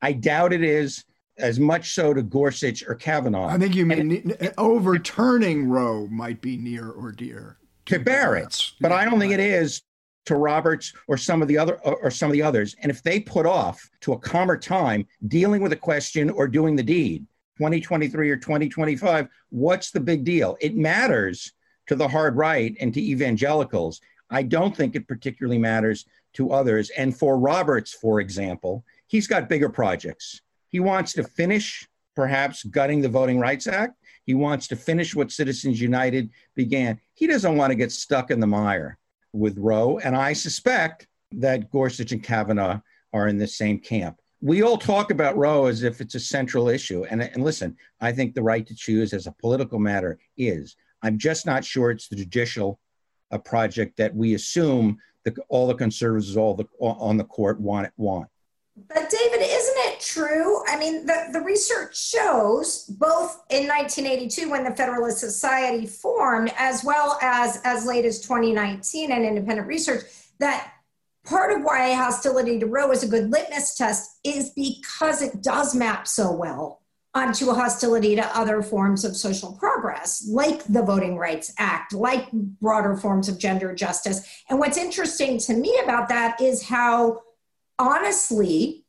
[0.00, 1.04] I doubt it is
[1.38, 3.48] as much so to Gorsuch or Kavanaugh.
[3.48, 8.74] I think you mean and, overturning Roe might be near or dear to, to Barrett's,
[8.80, 9.82] but yeah, I don't think it is
[10.26, 12.76] to Roberts or some of the other or some of the others.
[12.80, 16.76] And if they put off to a calmer time dealing with a question or doing
[16.76, 17.26] the deed,
[17.58, 20.56] 2023 or 2025, what's the big deal?
[20.60, 21.52] It matters
[21.86, 24.00] to the hard right and to evangelicals.
[24.30, 26.90] I don't think it particularly matters to others.
[26.90, 30.40] And for Roberts, for example, he's got bigger projects.
[30.68, 31.86] He wants to finish,
[32.16, 33.96] perhaps, gutting the Voting Rights Act.
[34.24, 36.98] He wants to finish what Citizens United began.
[37.12, 38.98] He doesn't want to get stuck in the mire
[39.32, 39.98] with Roe.
[39.98, 42.80] And I suspect that Gorsuch and Kavanaugh
[43.12, 46.68] are in the same camp we all talk about Roe as if it's a central
[46.68, 47.06] issue.
[47.06, 50.76] And, and listen, I think the right to choose as a political matter is.
[51.02, 52.78] I'm just not sure it's the judicial
[53.30, 57.90] a project that we assume that all the conservatives all the, on the court want
[57.96, 58.28] want.
[58.76, 60.62] But David, isn't it true?
[60.66, 66.84] I mean, the, the research shows both in 1982 when the Federalist Society formed, as
[66.84, 70.02] well as as late as 2019 and independent research,
[70.38, 70.73] that
[71.24, 75.74] part of why hostility to Roe is a good litmus test is because it does
[75.74, 76.80] map so well
[77.14, 82.30] onto a hostility to other forms of social progress, like the Voting Rights Act, like
[82.32, 84.42] broader forms of gender justice.
[84.50, 87.22] And what's interesting to me about that is how
[87.78, 88.84] honestly,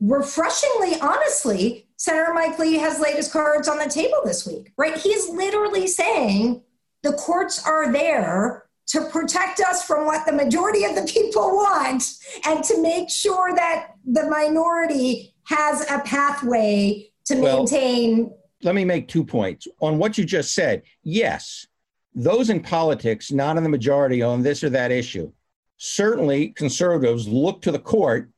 [0.00, 4.96] refreshingly honestly, Senator Mike Lee has laid his cards on the table this week, right?
[4.96, 6.62] He's literally saying
[7.02, 12.02] the courts are there to protect us from what the majority of the people want
[12.46, 18.32] and to make sure that the minority has a pathway to well, maintain.
[18.62, 19.68] Let me make two points.
[19.80, 21.66] On what you just said, yes,
[22.14, 25.30] those in politics, not in the majority on this or that issue,
[25.76, 28.30] certainly conservatives look to the court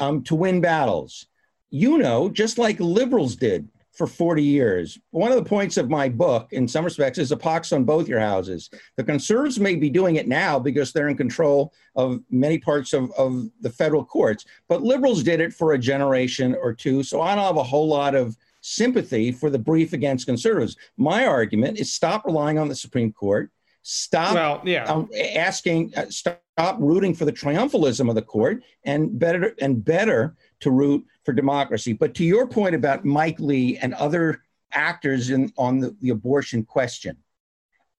[0.00, 1.26] um, to win battles.
[1.70, 4.98] You know, just like liberals did for 40 years.
[5.10, 8.08] One of the points of my book, in some respects, is a pox on both
[8.08, 8.68] your houses.
[8.96, 13.12] The conservatives may be doing it now because they're in control of many parts of,
[13.12, 17.02] of the federal courts, but liberals did it for a generation or two.
[17.04, 20.76] So I don't have a whole lot of sympathy for the brief against conservatives.
[20.96, 23.50] My argument is stop relying on the Supreme Court.
[23.82, 24.84] Stop well, yeah.
[24.84, 26.40] um, asking, uh, stop
[26.78, 31.92] rooting for the triumphalism of the court, and better and better to root for democracy.
[31.92, 34.42] But to your point about Mike Lee and other
[34.72, 37.16] actors in on the, the abortion question,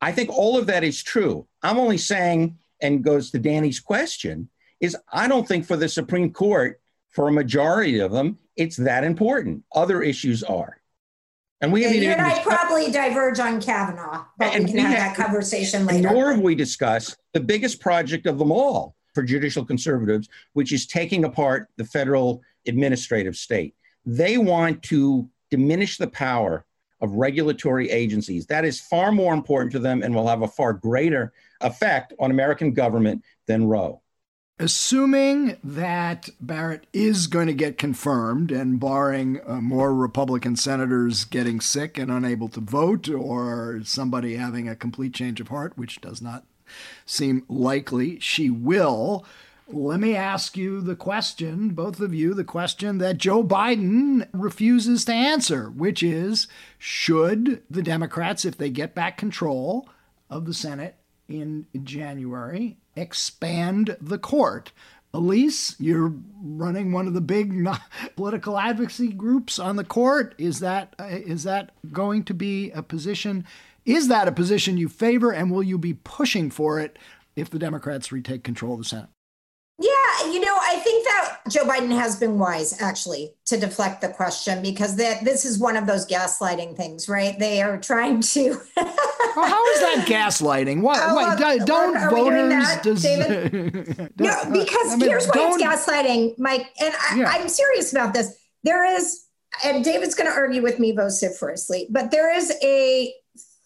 [0.01, 1.47] I think all of that is true.
[1.63, 4.49] I'm only saying, and goes to Danny's question,
[4.79, 6.79] is I don't think for the Supreme Court,
[7.09, 9.63] for a majority of them, it's that important.
[9.73, 10.81] Other issues are.
[11.61, 14.91] And we yeah, you and I probably diverge on Kavanaugh, but we can we have,
[14.91, 16.11] have, that conversation later.
[16.11, 20.85] Nor have we discussed the biggest project of them all for judicial conservatives, which is
[20.85, 23.73] taking apart the federal administrative state.
[24.05, 26.65] They want to diminish the power
[27.01, 28.45] of regulatory agencies.
[28.47, 32.31] That is far more important to them and will have a far greater effect on
[32.31, 34.01] American government than Roe.
[34.57, 41.59] Assuming that Barrett is going to get confirmed, and barring uh, more Republican senators getting
[41.59, 46.21] sick and unable to vote, or somebody having a complete change of heart, which does
[46.21, 46.45] not
[47.05, 49.25] seem likely, she will.
[49.67, 55.05] Let me ask you the question, both of you, the question that Joe Biden refuses
[55.05, 56.47] to answer, which is
[56.77, 59.89] should the Democrats, if they get back control
[60.29, 60.97] of the Senate
[61.27, 64.71] in January, expand the court.
[65.15, 67.67] Ilyse, you're running one of the big
[68.15, 70.35] political advocacy groups on the court.
[70.37, 73.45] Is that uh, that going to be a position?
[73.85, 76.97] Is that a position you favor, and will you be pushing for it
[77.35, 79.09] if the Democrats retake control of the Senate?
[79.77, 84.07] Yeah, you know, I think that Joe Biden has been wise actually to deflect the
[84.07, 87.37] question because that this is one of those gaslighting things, right?
[87.37, 88.61] They are trying to.
[88.77, 88.85] well,
[89.35, 90.81] how is that gaslighting?
[90.81, 90.99] What?
[90.99, 92.77] Uh, what don't are voters?
[92.83, 93.53] Does, David?
[94.17, 97.29] no, because I mean, here's why it's gaslighting, Mike, and I, yeah.
[97.29, 98.33] I'm serious about this.
[98.63, 99.25] There is,
[99.65, 103.13] and David's going to argue with me vociferously, but there is a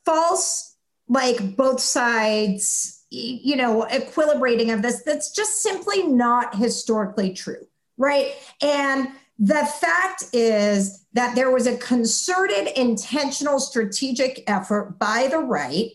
[0.05, 0.75] false,
[1.07, 7.65] like both sides you know, equilibrating of this that's just simply not historically true,
[7.97, 8.33] right?
[8.61, 15.91] And the fact is that there was a concerted, intentional, strategic effort by the right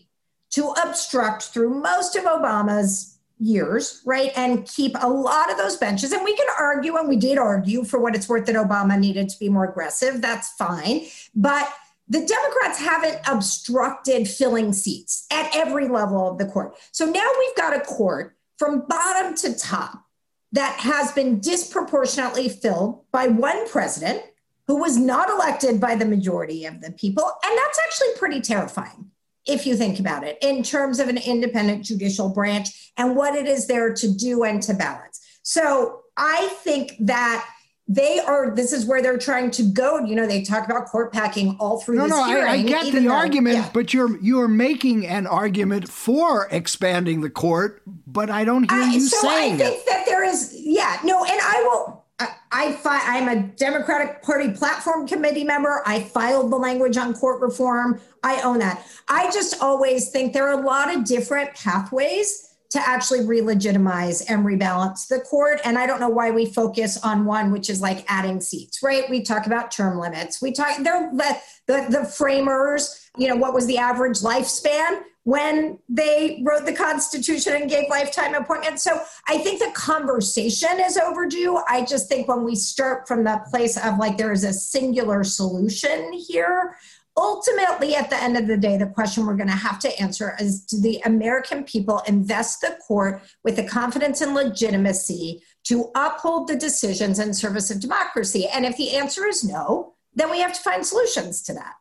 [0.51, 4.31] to obstruct through most of Obama's years, right?
[4.35, 6.11] And keep a lot of those benches.
[6.11, 9.29] And we can argue, and we did argue for what it's worth that Obama needed
[9.29, 10.21] to be more aggressive.
[10.21, 11.05] That's fine.
[11.35, 11.71] But
[12.07, 16.75] the Democrats haven't obstructed filling seats at every level of the court.
[16.91, 20.05] So now we've got a court from bottom to top
[20.51, 24.21] that has been disproportionately filled by one president
[24.67, 27.23] who was not elected by the majority of the people.
[27.23, 29.11] And that's actually pretty terrifying
[29.45, 33.47] if you think about it in terms of an independent judicial branch and what it
[33.47, 35.21] is there to do and to balance.
[35.43, 37.47] So I think that
[37.87, 41.13] they are this is where they're trying to go you know they talk about court
[41.13, 43.69] packing all through no, no, hearing, I, I get the though, argument yeah.
[43.73, 48.93] but you're you're making an argument for expanding the court but i don't hear I,
[48.93, 49.85] you so saying i think it.
[49.85, 54.49] that there is yeah no and i will I, I fi- I'm a Democratic Party
[54.51, 55.83] platform committee member.
[55.85, 57.99] I filed the language on court reform.
[58.23, 58.87] I own that.
[59.09, 64.45] I just always think there are a lot of different pathways to actually re-legitimize and
[64.45, 65.61] rebalance the court.
[65.63, 69.09] And I don't know why we focus on one, which is like adding seats, right?
[69.09, 70.41] We talk about term limits.
[70.41, 76.43] We talk the the, the framers, you know, what was the average lifespan when they
[76.45, 78.83] wrote the Constitution and gave lifetime appointments.
[78.83, 81.59] So I think the conversation is overdue.
[81.67, 85.23] I just think when we start from the place of like there is a singular
[85.23, 86.77] solution here,
[87.17, 90.35] ultimately, at the end of the day, the question we're going to have to answer
[90.39, 96.47] is do the American people invest the court with the confidence and legitimacy to uphold
[96.47, 98.47] the decisions in service of democracy?
[98.53, 101.73] And if the answer is no, then we have to find solutions to that.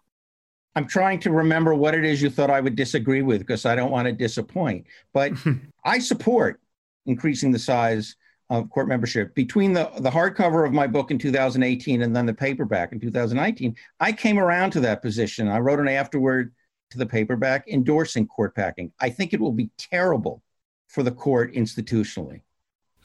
[0.76, 3.76] I'm trying to remember what it is you thought I would disagree with because I
[3.76, 4.86] don't want to disappoint.
[5.12, 5.32] But
[5.84, 6.60] I support
[7.06, 8.16] increasing the size
[8.54, 9.34] of court membership.
[9.34, 13.76] Between the, the hardcover of my book in 2018 and then the paperback in 2019,
[14.00, 15.48] I came around to that position.
[15.48, 16.52] I wrote an afterword
[16.90, 18.92] to the paperback endorsing court packing.
[19.00, 20.42] I think it will be terrible
[20.88, 22.42] for the court institutionally.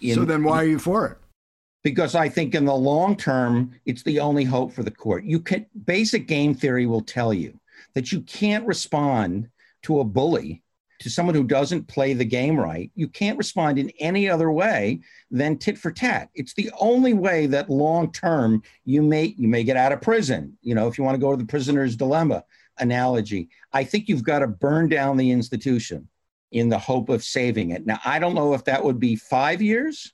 [0.02, 1.18] In, so then why are you for it?
[1.84, 5.24] Because I think in the long term, it's the only hope for the court.
[5.24, 7.60] You can basic game theory will tell you
[7.96, 9.50] that you can't respond
[9.84, 10.62] to a bully
[11.00, 15.00] to someone who doesn't play the game right, you can't respond in any other way
[15.32, 16.30] than tit for tat.
[16.36, 20.58] It's the only way that long term you may you may get out of prison.
[20.62, 22.44] You know, if you want to go to the prisoner's dilemma
[22.80, 26.08] analogy, I think you've got to burn down the institution
[26.52, 27.86] in the hope of saving it.
[27.86, 30.14] Now, I don't know if that would be five years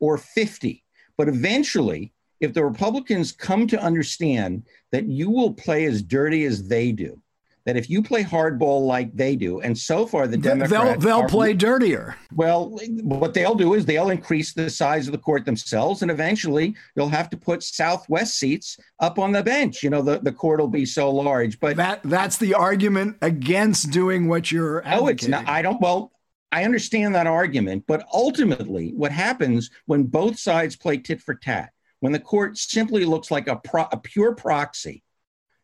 [0.00, 0.82] or 50,
[1.16, 6.66] but eventually, if the Republicans come to understand that you will play as dirty as
[6.68, 7.20] they do,
[7.66, 11.24] that if you play hardball like they do, and so far the Democrats they'll they'll
[11.24, 12.16] are, play dirtier.
[12.34, 16.74] Well, what they'll do is they'll increase the size of the court themselves, and eventually
[16.94, 19.82] you'll have to put Southwest seats up on the bench.
[19.82, 21.58] You know, the, the court will be so large.
[21.58, 24.84] But that that's the argument against doing what you're.
[24.84, 25.04] Advocating.
[25.04, 25.48] Oh, it's not.
[25.48, 25.80] I don't.
[25.80, 26.12] Well,
[26.52, 31.72] I understand that argument, but ultimately, what happens when both sides play tit for tat,
[31.98, 35.02] when the court simply looks like a, pro, a pure proxy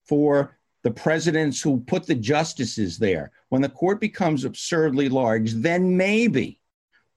[0.05, 5.97] for the presidents who put the justices there, when the court becomes absurdly large, then
[5.97, 6.61] maybe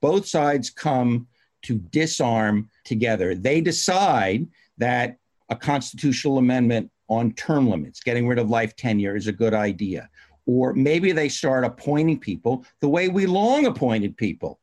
[0.01, 1.27] both sides come
[1.63, 3.35] to disarm together.
[3.35, 4.47] They decide
[4.77, 5.17] that
[5.49, 10.09] a constitutional amendment on term limits, getting rid of life tenure, is a good idea.
[10.45, 14.59] Or maybe they start appointing people the way we long appointed people,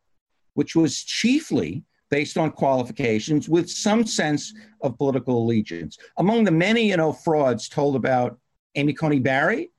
[0.55, 5.97] which was chiefly based on qualifications with some sense of political allegiance.
[6.19, 8.39] Among the many, you know, frauds told about
[8.75, 9.71] Amy Coney Barrett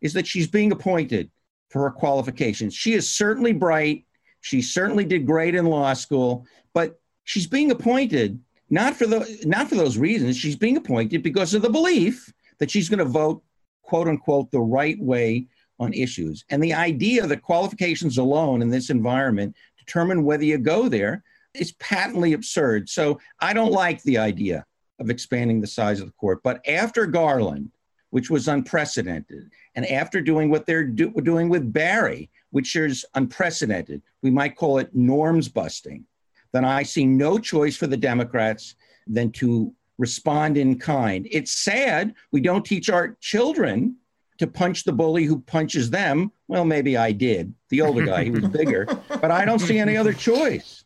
[0.00, 1.30] is that she's being appointed
[1.70, 2.74] for her qualifications.
[2.74, 4.04] She is certainly bright.
[4.40, 9.68] She certainly did great in law school, but she's being appointed not for the not
[9.68, 10.36] for those reasons.
[10.36, 13.42] She's being appointed because of the belief that she's going to vote
[13.82, 15.46] quote unquote the right way
[15.78, 16.44] on issues.
[16.48, 21.22] And the idea that qualifications alone in this environment determine whether you go there
[21.54, 22.88] is patently absurd.
[22.88, 24.64] So I don't like the idea
[24.98, 26.42] of expanding the size of the court.
[26.42, 27.70] But after Garland,
[28.12, 29.50] which was unprecedented.
[29.74, 34.76] And after doing what they're do- doing with Barry, which is unprecedented, we might call
[34.78, 36.04] it norms busting,
[36.52, 41.26] then I see no choice for the Democrats than to respond in kind.
[41.30, 43.96] It's sad we don't teach our children
[44.36, 46.32] to punch the bully who punches them.
[46.48, 47.54] Well, maybe I did.
[47.70, 50.84] The older guy, he was bigger, but I don't see any other choice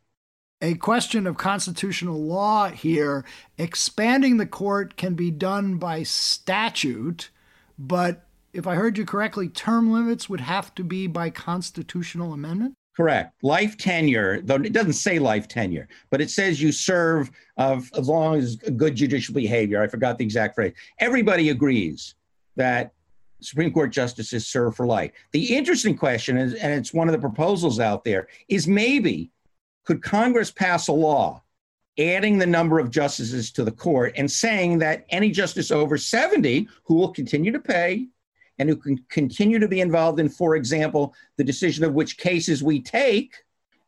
[0.60, 3.24] a question of constitutional law here.
[3.58, 7.30] Expanding the court can be done by statute,
[7.78, 12.74] but if I heard you correctly, term limits would have to be by constitutional amendment?
[12.96, 13.34] Correct.
[13.42, 18.08] Life tenure, though it doesn't say life tenure, but it says you serve of as
[18.08, 19.82] long as good judicial behavior.
[19.82, 20.72] I forgot the exact phrase.
[20.98, 22.14] Everybody agrees
[22.56, 22.92] that
[23.42, 25.12] Supreme Court justices serve for life.
[25.32, 29.30] The interesting question is, and it's one of the proposals out there, is maybe
[29.86, 31.42] could Congress pass a law
[31.98, 36.68] adding the number of justices to the court and saying that any justice over 70
[36.84, 38.06] who will continue to pay
[38.58, 42.62] and who can continue to be involved in, for example, the decision of which cases
[42.62, 43.34] we take,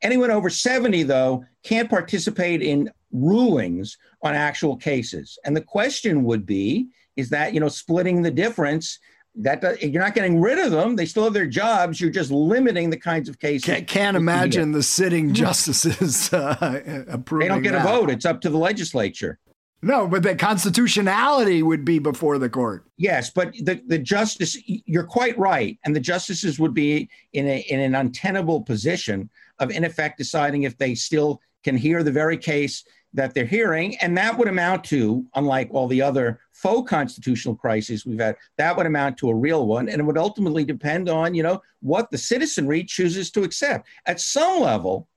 [0.03, 5.39] anyone over 70, though, can't participate in rulings on actual cases.
[5.45, 8.99] And the question would be is that, you know, splitting the difference
[9.37, 10.97] that does, you're not getting rid of them.
[10.97, 12.01] They still have their jobs.
[12.01, 13.65] You're just limiting the kinds of cases.
[13.65, 17.49] Can't, can't imagine the sitting justices uh, approving.
[17.49, 17.87] They don't get that.
[17.87, 18.11] a vote.
[18.11, 19.39] It's up to the legislature.
[19.81, 22.85] No, but the constitutionality would be before the court.
[22.97, 25.79] Yes, but the, the justice, you're quite right.
[25.85, 30.65] And the justices would be in, a, in an untenable position of, in effect, deciding
[30.65, 32.85] if they still can hear the very case
[33.19, 33.97] that they're hearing.
[33.97, 38.77] And that would amount to, unlike all the other faux constitutional crises we've had, that
[38.77, 39.89] would amount to a real one.
[39.89, 43.89] And it would ultimately depend on, you know, what the citizenry chooses to accept.
[44.07, 45.09] At some level,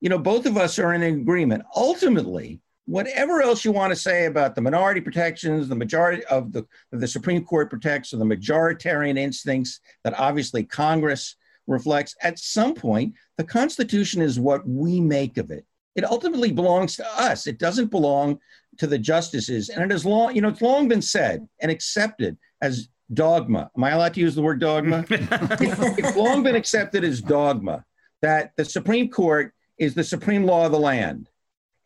[0.00, 1.64] you know, both of us are in agreement.
[1.74, 6.64] Ultimately, whatever else you want to say about the minority protections, the majority of the,
[6.92, 11.34] the Supreme Court protects, or the majoritarian instincts that obviously Congress
[11.66, 15.64] reflects, at some point, the Constitution is what we make of it
[15.94, 17.46] it ultimately belongs to us.
[17.46, 18.38] It doesn't belong
[18.78, 19.68] to the justices.
[19.68, 23.70] And it has long, you know, it's long been said and accepted as dogma.
[23.76, 25.04] Am I allowed to use the word dogma?
[25.10, 27.84] it's long been accepted as dogma
[28.22, 31.28] that the Supreme Court is the supreme law of the land.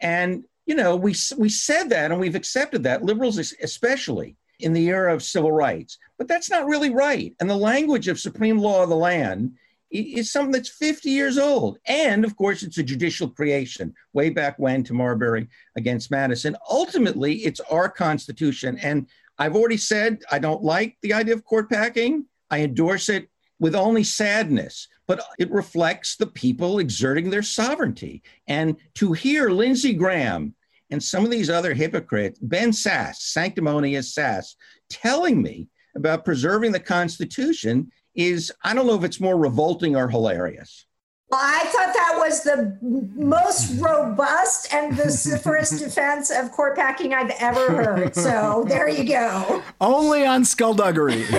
[0.01, 4.89] And, you know, we, we said that and we've accepted that, liberals especially in the
[4.89, 5.99] era of civil rights.
[6.19, 7.35] But that's not really right.
[7.41, 9.53] And the language of supreme law of the land
[9.95, 11.79] is something that's 50 years old.
[11.87, 16.57] And of course, it's a judicial creation way back when to Marbury against Madison.
[16.69, 18.79] Ultimately, it's our Constitution.
[18.79, 19.07] And
[19.39, 22.27] I've already said I don't like the idea of court packing.
[22.51, 23.29] I endorse it
[23.61, 28.23] with only sadness, but it reflects the people exerting their sovereignty.
[28.49, 30.55] And to hear Lindsey Graham
[30.91, 34.55] and some of these other hypocrites, Ben Sasse, sanctimonious Sasse,
[34.91, 40.09] telling me about preserving the Constitution is I don't know if it's more revolting or
[40.09, 40.87] hilarious.
[41.31, 47.33] Well, I thought that was the most robust and vociferous defense of court packing I've
[47.41, 48.15] ever heard.
[48.15, 49.63] So there you go.
[49.81, 51.25] Only on skullduggery.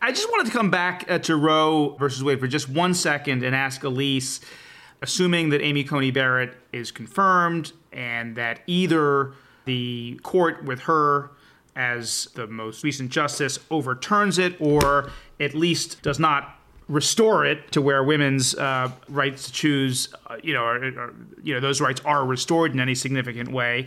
[0.00, 3.42] I just wanted to come back uh, to Roe versus Wade for just one second
[3.42, 4.40] and ask Ilyse,
[5.00, 9.32] assuming that Amy Coney Barrett is confirmed and that either
[9.64, 11.30] the court with her
[11.74, 15.10] as the most recent justice overturns it or
[15.42, 16.56] at least does not
[16.88, 21.54] restore it to where women's uh, rights to choose, uh, you know, are, are, you
[21.54, 23.86] know, those rights are restored in any significant way.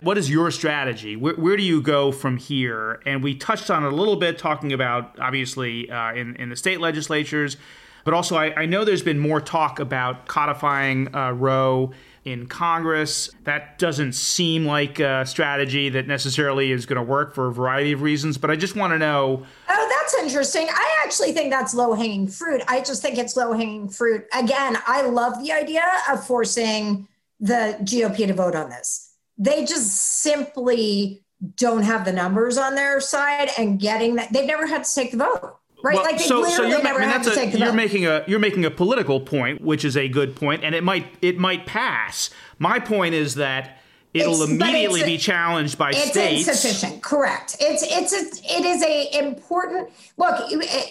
[0.00, 1.16] What is your strategy?
[1.16, 3.00] Where, where, do you go from here?
[3.06, 6.56] And we touched on it a little bit, talking about obviously uh, in in the
[6.56, 7.56] state legislatures,
[8.04, 11.92] but also I, I, know there's been more talk about codifying uh, Roe
[12.24, 13.30] in Congress.
[13.44, 17.92] That doesn't seem like a strategy that necessarily is going to work for a variety
[17.92, 18.38] of reasons.
[18.38, 19.44] But I just want to know.
[19.68, 20.68] Oh, that's interesting.
[20.70, 22.62] I actually think that's low hanging fruit.
[22.68, 24.24] I just think it's low hanging fruit.
[24.34, 27.08] Again, I love the idea of forcing
[27.40, 29.12] the GOP to vote on this.
[29.36, 31.24] They just simply
[31.56, 34.32] don't have the numbers on their side and getting that.
[34.32, 35.94] They've never had to take the vote right?
[35.94, 38.06] Well, like they so, literally so you're, never I mean, to a, take You're making
[38.06, 41.38] a you're making a political point, which is a good point, and it might it
[41.38, 42.30] might pass.
[42.58, 43.78] My point is that
[44.14, 46.48] it'll it's, immediately be challenged by it's states.
[46.48, 47.02] It's insufficient.
[47.02, 47.56] Correct.
[47.60, 50.40] It's it's a, it is a important look.
[50.50, 50.84] Eh,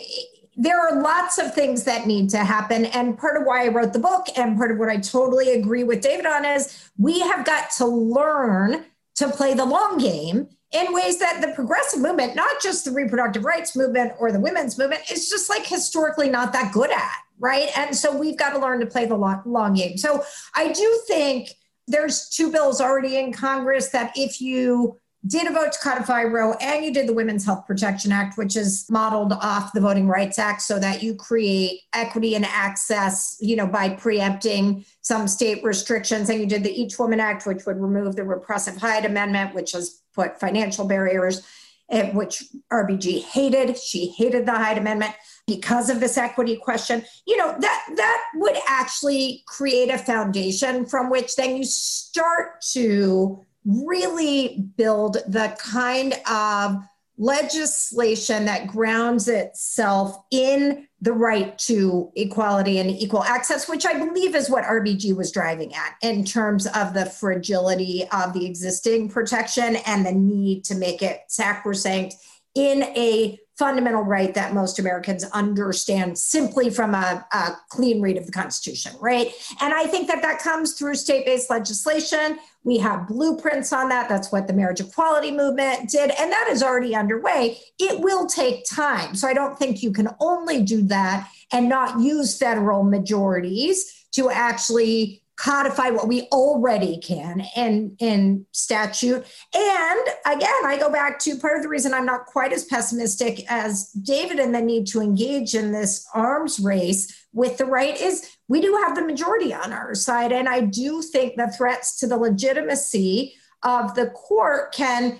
[0.55, 3.91] there are lots of things that need to happen, and part of why I wrote
[3.91, 7.43] the book, and part of what I totally agree with David on is we have
[7.43, 8.85] got to learn
[9.15, 13.45] to play the long game in ways that the progressive movement, not just the reproductive
[13.45, 17.69] rights movement or the women's movement, is just like historically not that good at, right?
[17.77, 19.97] And so we've got to learn to play the long, long game.
[19.97, 20.23] So
[20.55, 21.51] I do think
[21.87, 26.53] there's two bills already in Congress that if you did a vote to codify Roe
[26.59, 30.37] and you did the Women's Health Protection Act, which is modeled off the Voting Rights
[30.37, 36.29] Act so that you create equity and access, you know, by preempting some state restrictions.
[36.29, 39.71] And you did the Each Woman Act, which would remove the repressive Hyde Amendment, which
[39.71, 41.45] has put financial barriers,
[41.89, 43.77] eh, which RBG hated.
[43.77, 45.13] She hated the Hyde Amendment
[45.47, 47.03] because of this equity question.
[47.27, 53.43] You know, that that would actually create a foundation from which then you start to
[53.65, 56.83] really build the kind of
[57.17, 64.35] legislation that grounds itself in the right to equality and equal access, which I believe
[64.35, 69.75] is what RBG was driving at in terms of the fragility of the existing protection
[69.85, 72.15] and the need to make it sacrosanct
[72.55, 78.25] in a fundamental right that most Americans understand simply from a, a, clean read of
[78.25, 79.31] the Constitution, right?
[79.61, 82.39] And I think that that comes through state based legislation.
[82.63, 84.09] We have blueprints on that.
[84.09, 86.11] That's what the marriage equality movement did.
[86.19, 87.59] And that is already underway.
[87.77, 89.15] It will take time.
[89.15, 94.29] So I don't think you can only do that and not use federal majorities to
[94.29, 101.37] actually codify what we already can in in statute and again i go back to
[101.37, 105.01] part of the reason i'm not quite as pessimistic as david and the need to
[105.01, 109.73] engage in this arms race with the right is we do have the majority on
[109.73, 113.33] our side and i do think the threats to the legitimacy
[113.63, 115.19] of the court can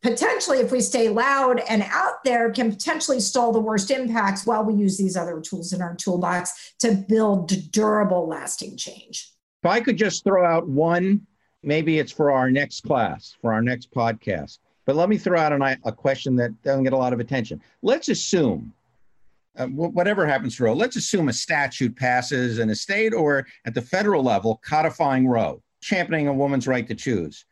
[0.00, 4.64] potentially, if we stay loud and out there, can potentially stall the worst impacts while
[4.64, 9.32] we use these other tools in our toolbox to build durable, lasting change.
[9.62, 11.26] If I could just throw out one,
[11.62, 15.52] maybe it's for our next class, for our next podcast, but let me throw out
[15.52, 17.60] an, a question that doesn't get a lot of attention.
[17.82, 18.72] Let's assume.
[19.56, 23.74] Uh, whatever happens to Roe, let's assume a statute passes in a state or at
[23.74, 27.44] the federal level codifying Roe, championing a woman's right to choose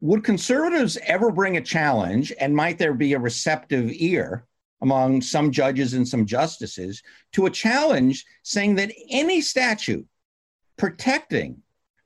[0.00, 4.44] would conservatives ever bring a challenge, and might there be a receptive ear
[4.82, 10.06] among some judges and some justices to a challenge saying that any statute
[10.80, 11.62] protecting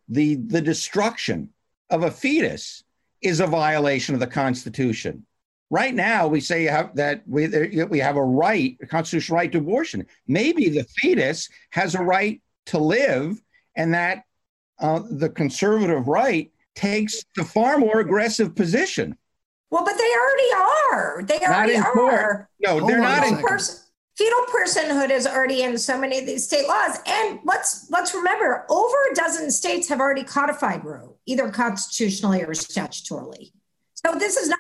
[0.09, 1.49] the, the destruction
[1.91, 2.83] of a fetus
[3.22, 5.25] is a violation of the Constitution?
[5.70, 7.47] Right now, we say have, that we,
[7.85, 10.05] we have a right, a constitutional right to abortion.
[10.27, 13.41] Maybe the fetus has a right to live,
[13.77, 14.25] and that
[14.81, 19.16] uh, the conservative right takes the far more aggressive position.
[19.70, 20.51] Well, but they already
[20.93, 21.22] are.
[21.22, 22.49] They already are.
[22.61, 23.84] No, they're not in person.
[24.16, 28.64] Fetal personhood is already in so many of these state laws, and let's let's remember,
[28.70, 33.50] over a dozen states have already codified Roe, either constitutionally or statutorily.
[33.94, 34.58] So this is not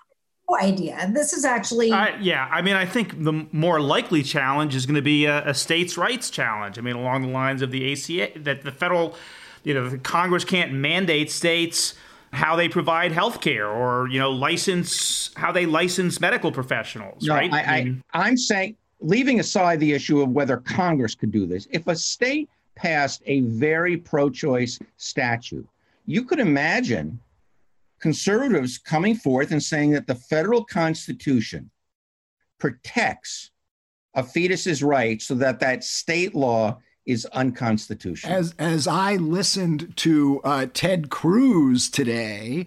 [0.48, 1.08] a new idea.
[1.12, 1.92] This is actually.
[1.92, 5.46] Uh, yeah, I mean, I think the more likely challenge is going to be a,
[5.48, 6.76] a, states' rights challenge.
[6.76, 9.14] I mean, along the lines of the ACA, that the federal,
[9.62, 11.94] you know, Congress can't mandate states
[12.32, 17.32] how they provide health care or you know license how they license medical professionals no,
[17.32, 21.46] right I, I, mean, i'm saying leaving aside the issue of whether congress could do
[21.46, 25.66] this if a state passed a very pro-choice statute
[26.06, 27.18] you could imagine
[28.00, 31.70] conservatives coming forth and saying that the federal constitution
[32.58, 33.50] protects
[34.14, 38.34] a fetus's rights so that that state law is unconstitutional.
[38.34, 42.66] As as I listened to uh, Ted Cruz today,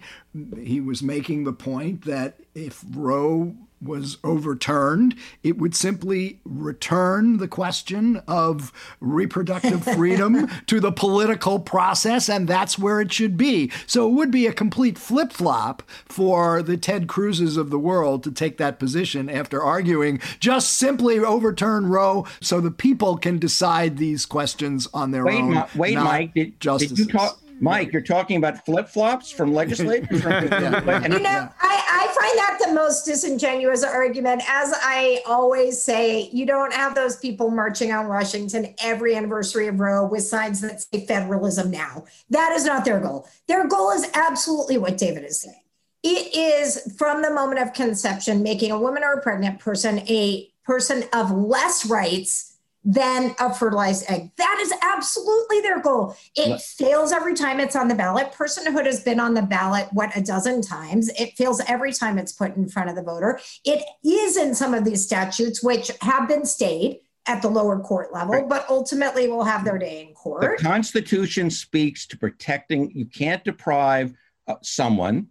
[0.60, 7.48] he was making the point that if Roe was overturned, it would simply return the
[7.48, 13.70] question of reproductive freedom to the political process, and that's where it should be.
[13.86, 18.24] So it would be a complete flip flop for the Ted Cruzes of the world
[18.24, 23.96] to take that position after arguing just simply overturn Roe so the people can decide
[23.96, 25.54] these questions on their wait, own.
[25.54, 27.38] Ma- wait, Mike, did, did you talk?
[27.60, 30.08] Mike, you're talking about flip flops from legislators?
[30.10, 34.42] you know, I, I find that the most disingenuous argument.
[34.48, 39.80] As I always say, you don't have those people marching on Washington every anniversary of
[39.80, 42.04] Roe with signs that say federalism now.
[42.30, 43.28] That is not their goal.
[43.46, 45.62] Their goal is absolutely what David is saying.
[46.02, 50.48] It is from the moment of conception, making a woman or a pregnant person a
[50.64, 54.30] person of less rights than a fertilized egg.
[54.36, 56.16] That is absolutely their goal.
[56.34, 58.32] It fails every time it's on the ballot.
[58.32, 61.08] Personhood has been on the ballot, what, a dozen times.
[61.18, 63.40] It fails every time it's put in front of the voter.
[63.64, 68.12] It is in some of these statutes, which have been stayed at the lower court
[68.12, 68.48] level, right.
[68.48, 70.58] but ultimately will have their day in court.
[70.58, 74.14] The Constitution speaks to protecting, you can't deprive
[74.46, 75.26] uh, someone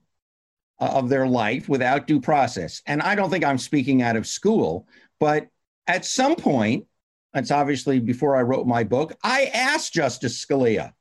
[0.79, 2.83] uh, of their life without due process.
[2.85, 4.87] And I don't think I'm speaking out of school,
[5.19, 5.47] but
[5.87, 6.85] at some point,
[7.33, 10.93] it's obviously before I wrote my book, I asked Justice Scalia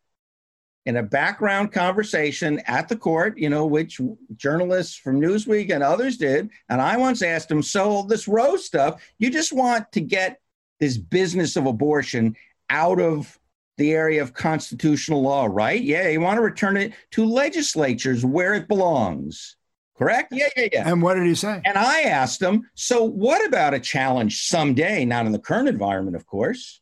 [0.84, 4.00] in a background conversation at the court, you know, which
[4.36, 6.48] journalists from Newsweek and others did.
[6.68, 10.40] And I once asked him, so this Roe stuff, you just want to get
[10.78, 12.36] this business of abortion
[12.70, 13.38] out of
[13.78, 15.82] the area of constitutional law, right?
[15.82, 19.56] Yeah, you want to return it to legislatures where it belongs.
[19.98, 20.32] Correct?
[20.32, 20.90] Yeah, yeah, yeah.
[20.90, 21.62] And what did he say?
[21.64, 26.16] And I asked him, so what about a challenge someday, not in the current environment,
[26.16, 26.80] of course,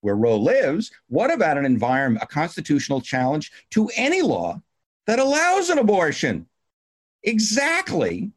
[0.00, 0.90] where Roe lives?
[1.08, 4.60] What about an environment, a constitutional challenge to any law
[5.06, 6.46] that allows an abortion?
[7.22, 8.32] Exactly,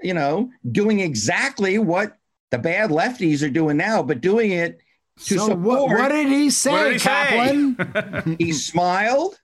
[0.00, 2.16] you know, doing exactly what
[2.50, 4.80] the bad lefties are doing now, but doing it
[5.24, 5.60] to so support.
[5.60, 7.76] What, what did he say, did he Kaplan?
[7.76, 8.36] say?
[8.44, 9.40] he smiled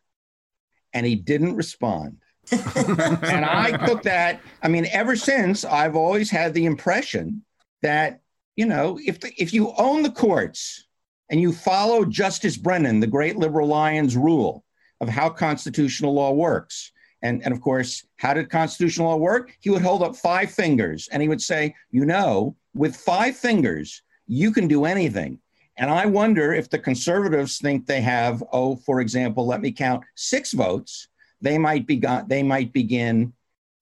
[0.92, 2.18] and he didn't respond
[2.52, 4.40] and I took that.
[4.62, 7.44] I mean, ever since, I've always had the impression
[7.82, 8.20] that
[8.58, 10.84] you know, if the, if you own the courts
[11.30, 14.64] and you follow Justice Brennan, the great liberal lion's rule
[15.00, 16.90] of how constitutional law works,
[17.22, 19.56] and and of course, how did constitutional law work?
[19.60, 24.02] He would hold up five fingers and he would say, you know, with five fingers,
[24.26, 25.38] you can do anything.
[25.76, 30.02] And I wonder if the conservatives think they have, oh, for example, let me count
[30.16, 31.07] six votes
[31.40, 33.32] they might be they might begin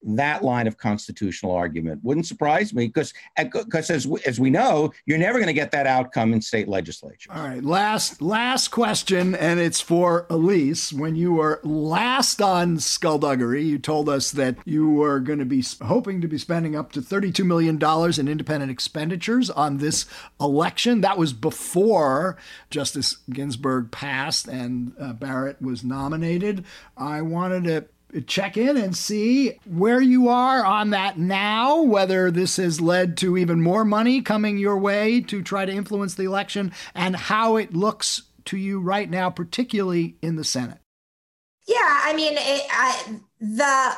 [0.02, 2.02] that line of constitutional argument.
[2.04, 5.70] Wouldn't surprise me because because as we, as we know, you're never going to get
[5.72, 7.30] that outcome in state legislature.
[7.32, 10.92] All right, last last question, and it's for Ilyse.
[10.92, 15.64] When you were last on Skullduggery, you told us that you were going to be
[15.82, 20.06] hoping to be spending up to 32 million dollars in independent expenditures on this
[20.40, 21.00] election.
[21.00, 22.36] That was before
[22.70, 26.64] Justice Ginsburg passed and uh, Barrett was nominated.
[26.96, 27.86] I wanted to
[28.26, 33.36] check in and see where you are on that now, whether this has led to
[33.36, 37.74] even more money coming your way to try to influence the election, and how it
[37.74, 40.78] looks to you right now, particularly in the Senate.
[41.66, 43.96] Yeah, I mean, it, I, the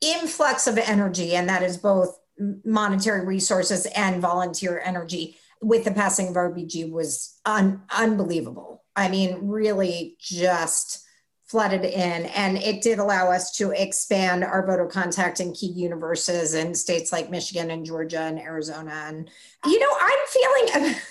[0.00, 2.18] influx of energy, and that is both
[2.64, 8.84] monetary resources and volunteer energy with the passing of RBG was un- unbelievable.
[8.94, 11.05] I mean, really just
[11.46, 16.54] flooded in and it did allow us to expand our voter contact in key universes
[16.54, 19.04] in states like michigan and georgia and arizona.
[19.06, 19.30] And
[19.64, 20.94] you know i'm feeling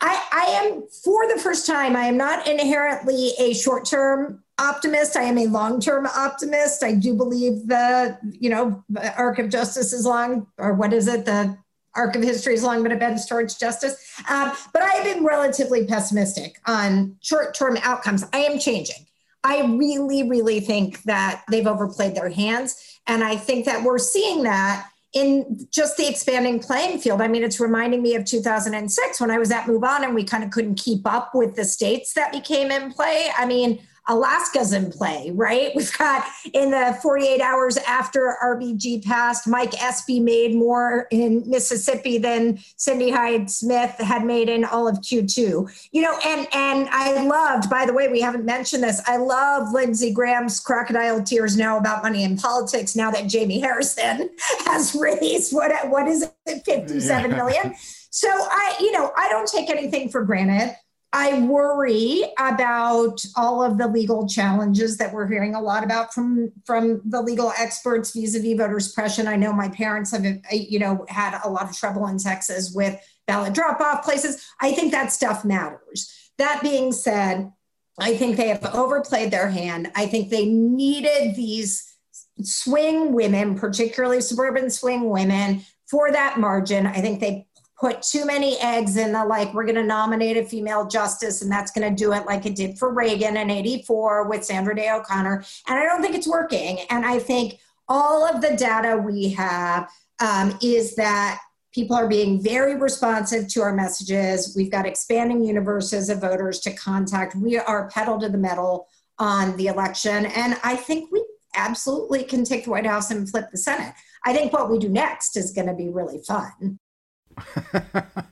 [0.00, 5.16] I, I am for the first time i am not inherently a short-term optimist.
[5.16, 6.84] I am a long-term optimist.
[6.84, 11.08] I do believe the you know the arc of justice is long or what is
[11.08, 11.24] it?
[11.24, 11.56] The
[11.96, 13.96] arc of history is long but it bends towards justice.
[14.28, 18.24] Um, but i have been relatively pessimistic on short-term outcomes.
[18.32, 19.06] I am changing
[19.42, 22.98] I really, really think that they've overplayed their hands.
[23.06, 27.20] And I think that we're seeing that in just the expanding playing field.
[27.20, 30.44] I mean, it's reminding me of 2006 when I was at MoveOn and we kind
[30.44, 33.28] of couldn't keep up with the states that became in play.
[33.36, 33.80] I mean,
[34.10, 35.70] Alaska's in play, right?
[35.76, 42.18] We've got in the 48 hours after RBG passed, Mike Espy made more in Mississippi
[42.18, 45.88] than Cindy Hyde Smith had made in all of Q2.
[45.92, 49.00] You know, and and I loved, by the way, we haven't mentioned this.
[49.06, 54.30] I love Lindsey Graham's crocodile tears now about money in politics now that Jamie Harrison
[54.66, 57.74] has raised what what is it, 57 million.
[58.10, 60.76] So I, you know, I don't take anything for granted.
[61.12, 66.52] I worry about all of the legal challenges that we're hearing a lot about from
[66.64, 69.26] from the legal experts vis-a-vis voter suppression.
[69.26, 72.72] I know my parents have, uh, you know, had a lot of trouble in Texas
[72.72, 72.96] with
[73.26, 74.46] ballot drop-off places.
[74.60, 76.30] I think that stuff matters.
[76.38, 77.50] That being said,
[77.98, 79.90] I think they have overplayed their hand.
[79.96, 81.92] I think they needed these
[82.40, 86.86] swing women, particularly suburban swing women, for that margin.
[86.86, 87.48] I think they
[87.80, 91.50] put too many eggs in the like we're going to nominate a female justice and
[91.50, 94.90] that's going to do it like it did for reagan in 84 with sandra day
[94.90, 95.42] o'connor.
[95.66, 96.80] And i don't think it's working.
[96.90, 97.58] And i think
[97.88, 99.88] all of the data we have
[100.20, 101.40] um, is that
[101.74, 104.54] people are being very responsive to our messages.
[104.56, 107.34] We've got expanding universes of voters to contact.
[107.34, 110.26] We are pedal to the metal on the election.
[110.26, 111.24] And i think we
[111.56, 113.94] absolutely can take the white house and flip the senate.
[114.24, 116.78] I think what we do next is going to be really fun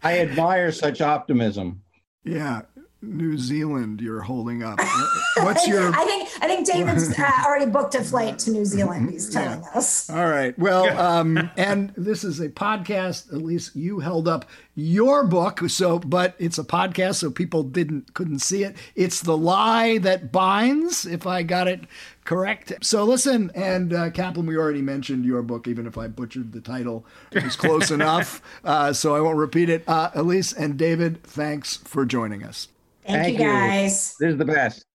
[0.03, 1.83] I admire such optimism.
[2.25, 2.63] Yeah.
[3.01, 4.81] New Zealand you're holding up.
[5.37, 9.11] What's your I think I think David's uh, already booked a flight to New Zealand
[9.11, 9.79] he's telling yeah.
[9.79, 10.11] us.
[10.11, 10.59] All right.
[10.59, 15.99] Well, um and this is a podcast at least you held up your book so
[16.01, 18.77] but it's a podcast so people didn't couldn't see it.
[18.97, 21.83] It's The Lie That Binds if I got it
[22.25, 22.73] correct.
[22.83, 26.61] So listen, and uh, Kaplan, we already mentioned your book, even if I butchered the
[26.61, 27.07] title.
[27.33, 29.83] It was close enough, uh, so I won't repeat it.
[29.87, 32.69] Uh, Ilyse and David, thanks for joining us.
[33.09, 34.17] Thank, Thank you, guys.
[34.21, 34.27] You.
[34.27, 34.85] This is the best.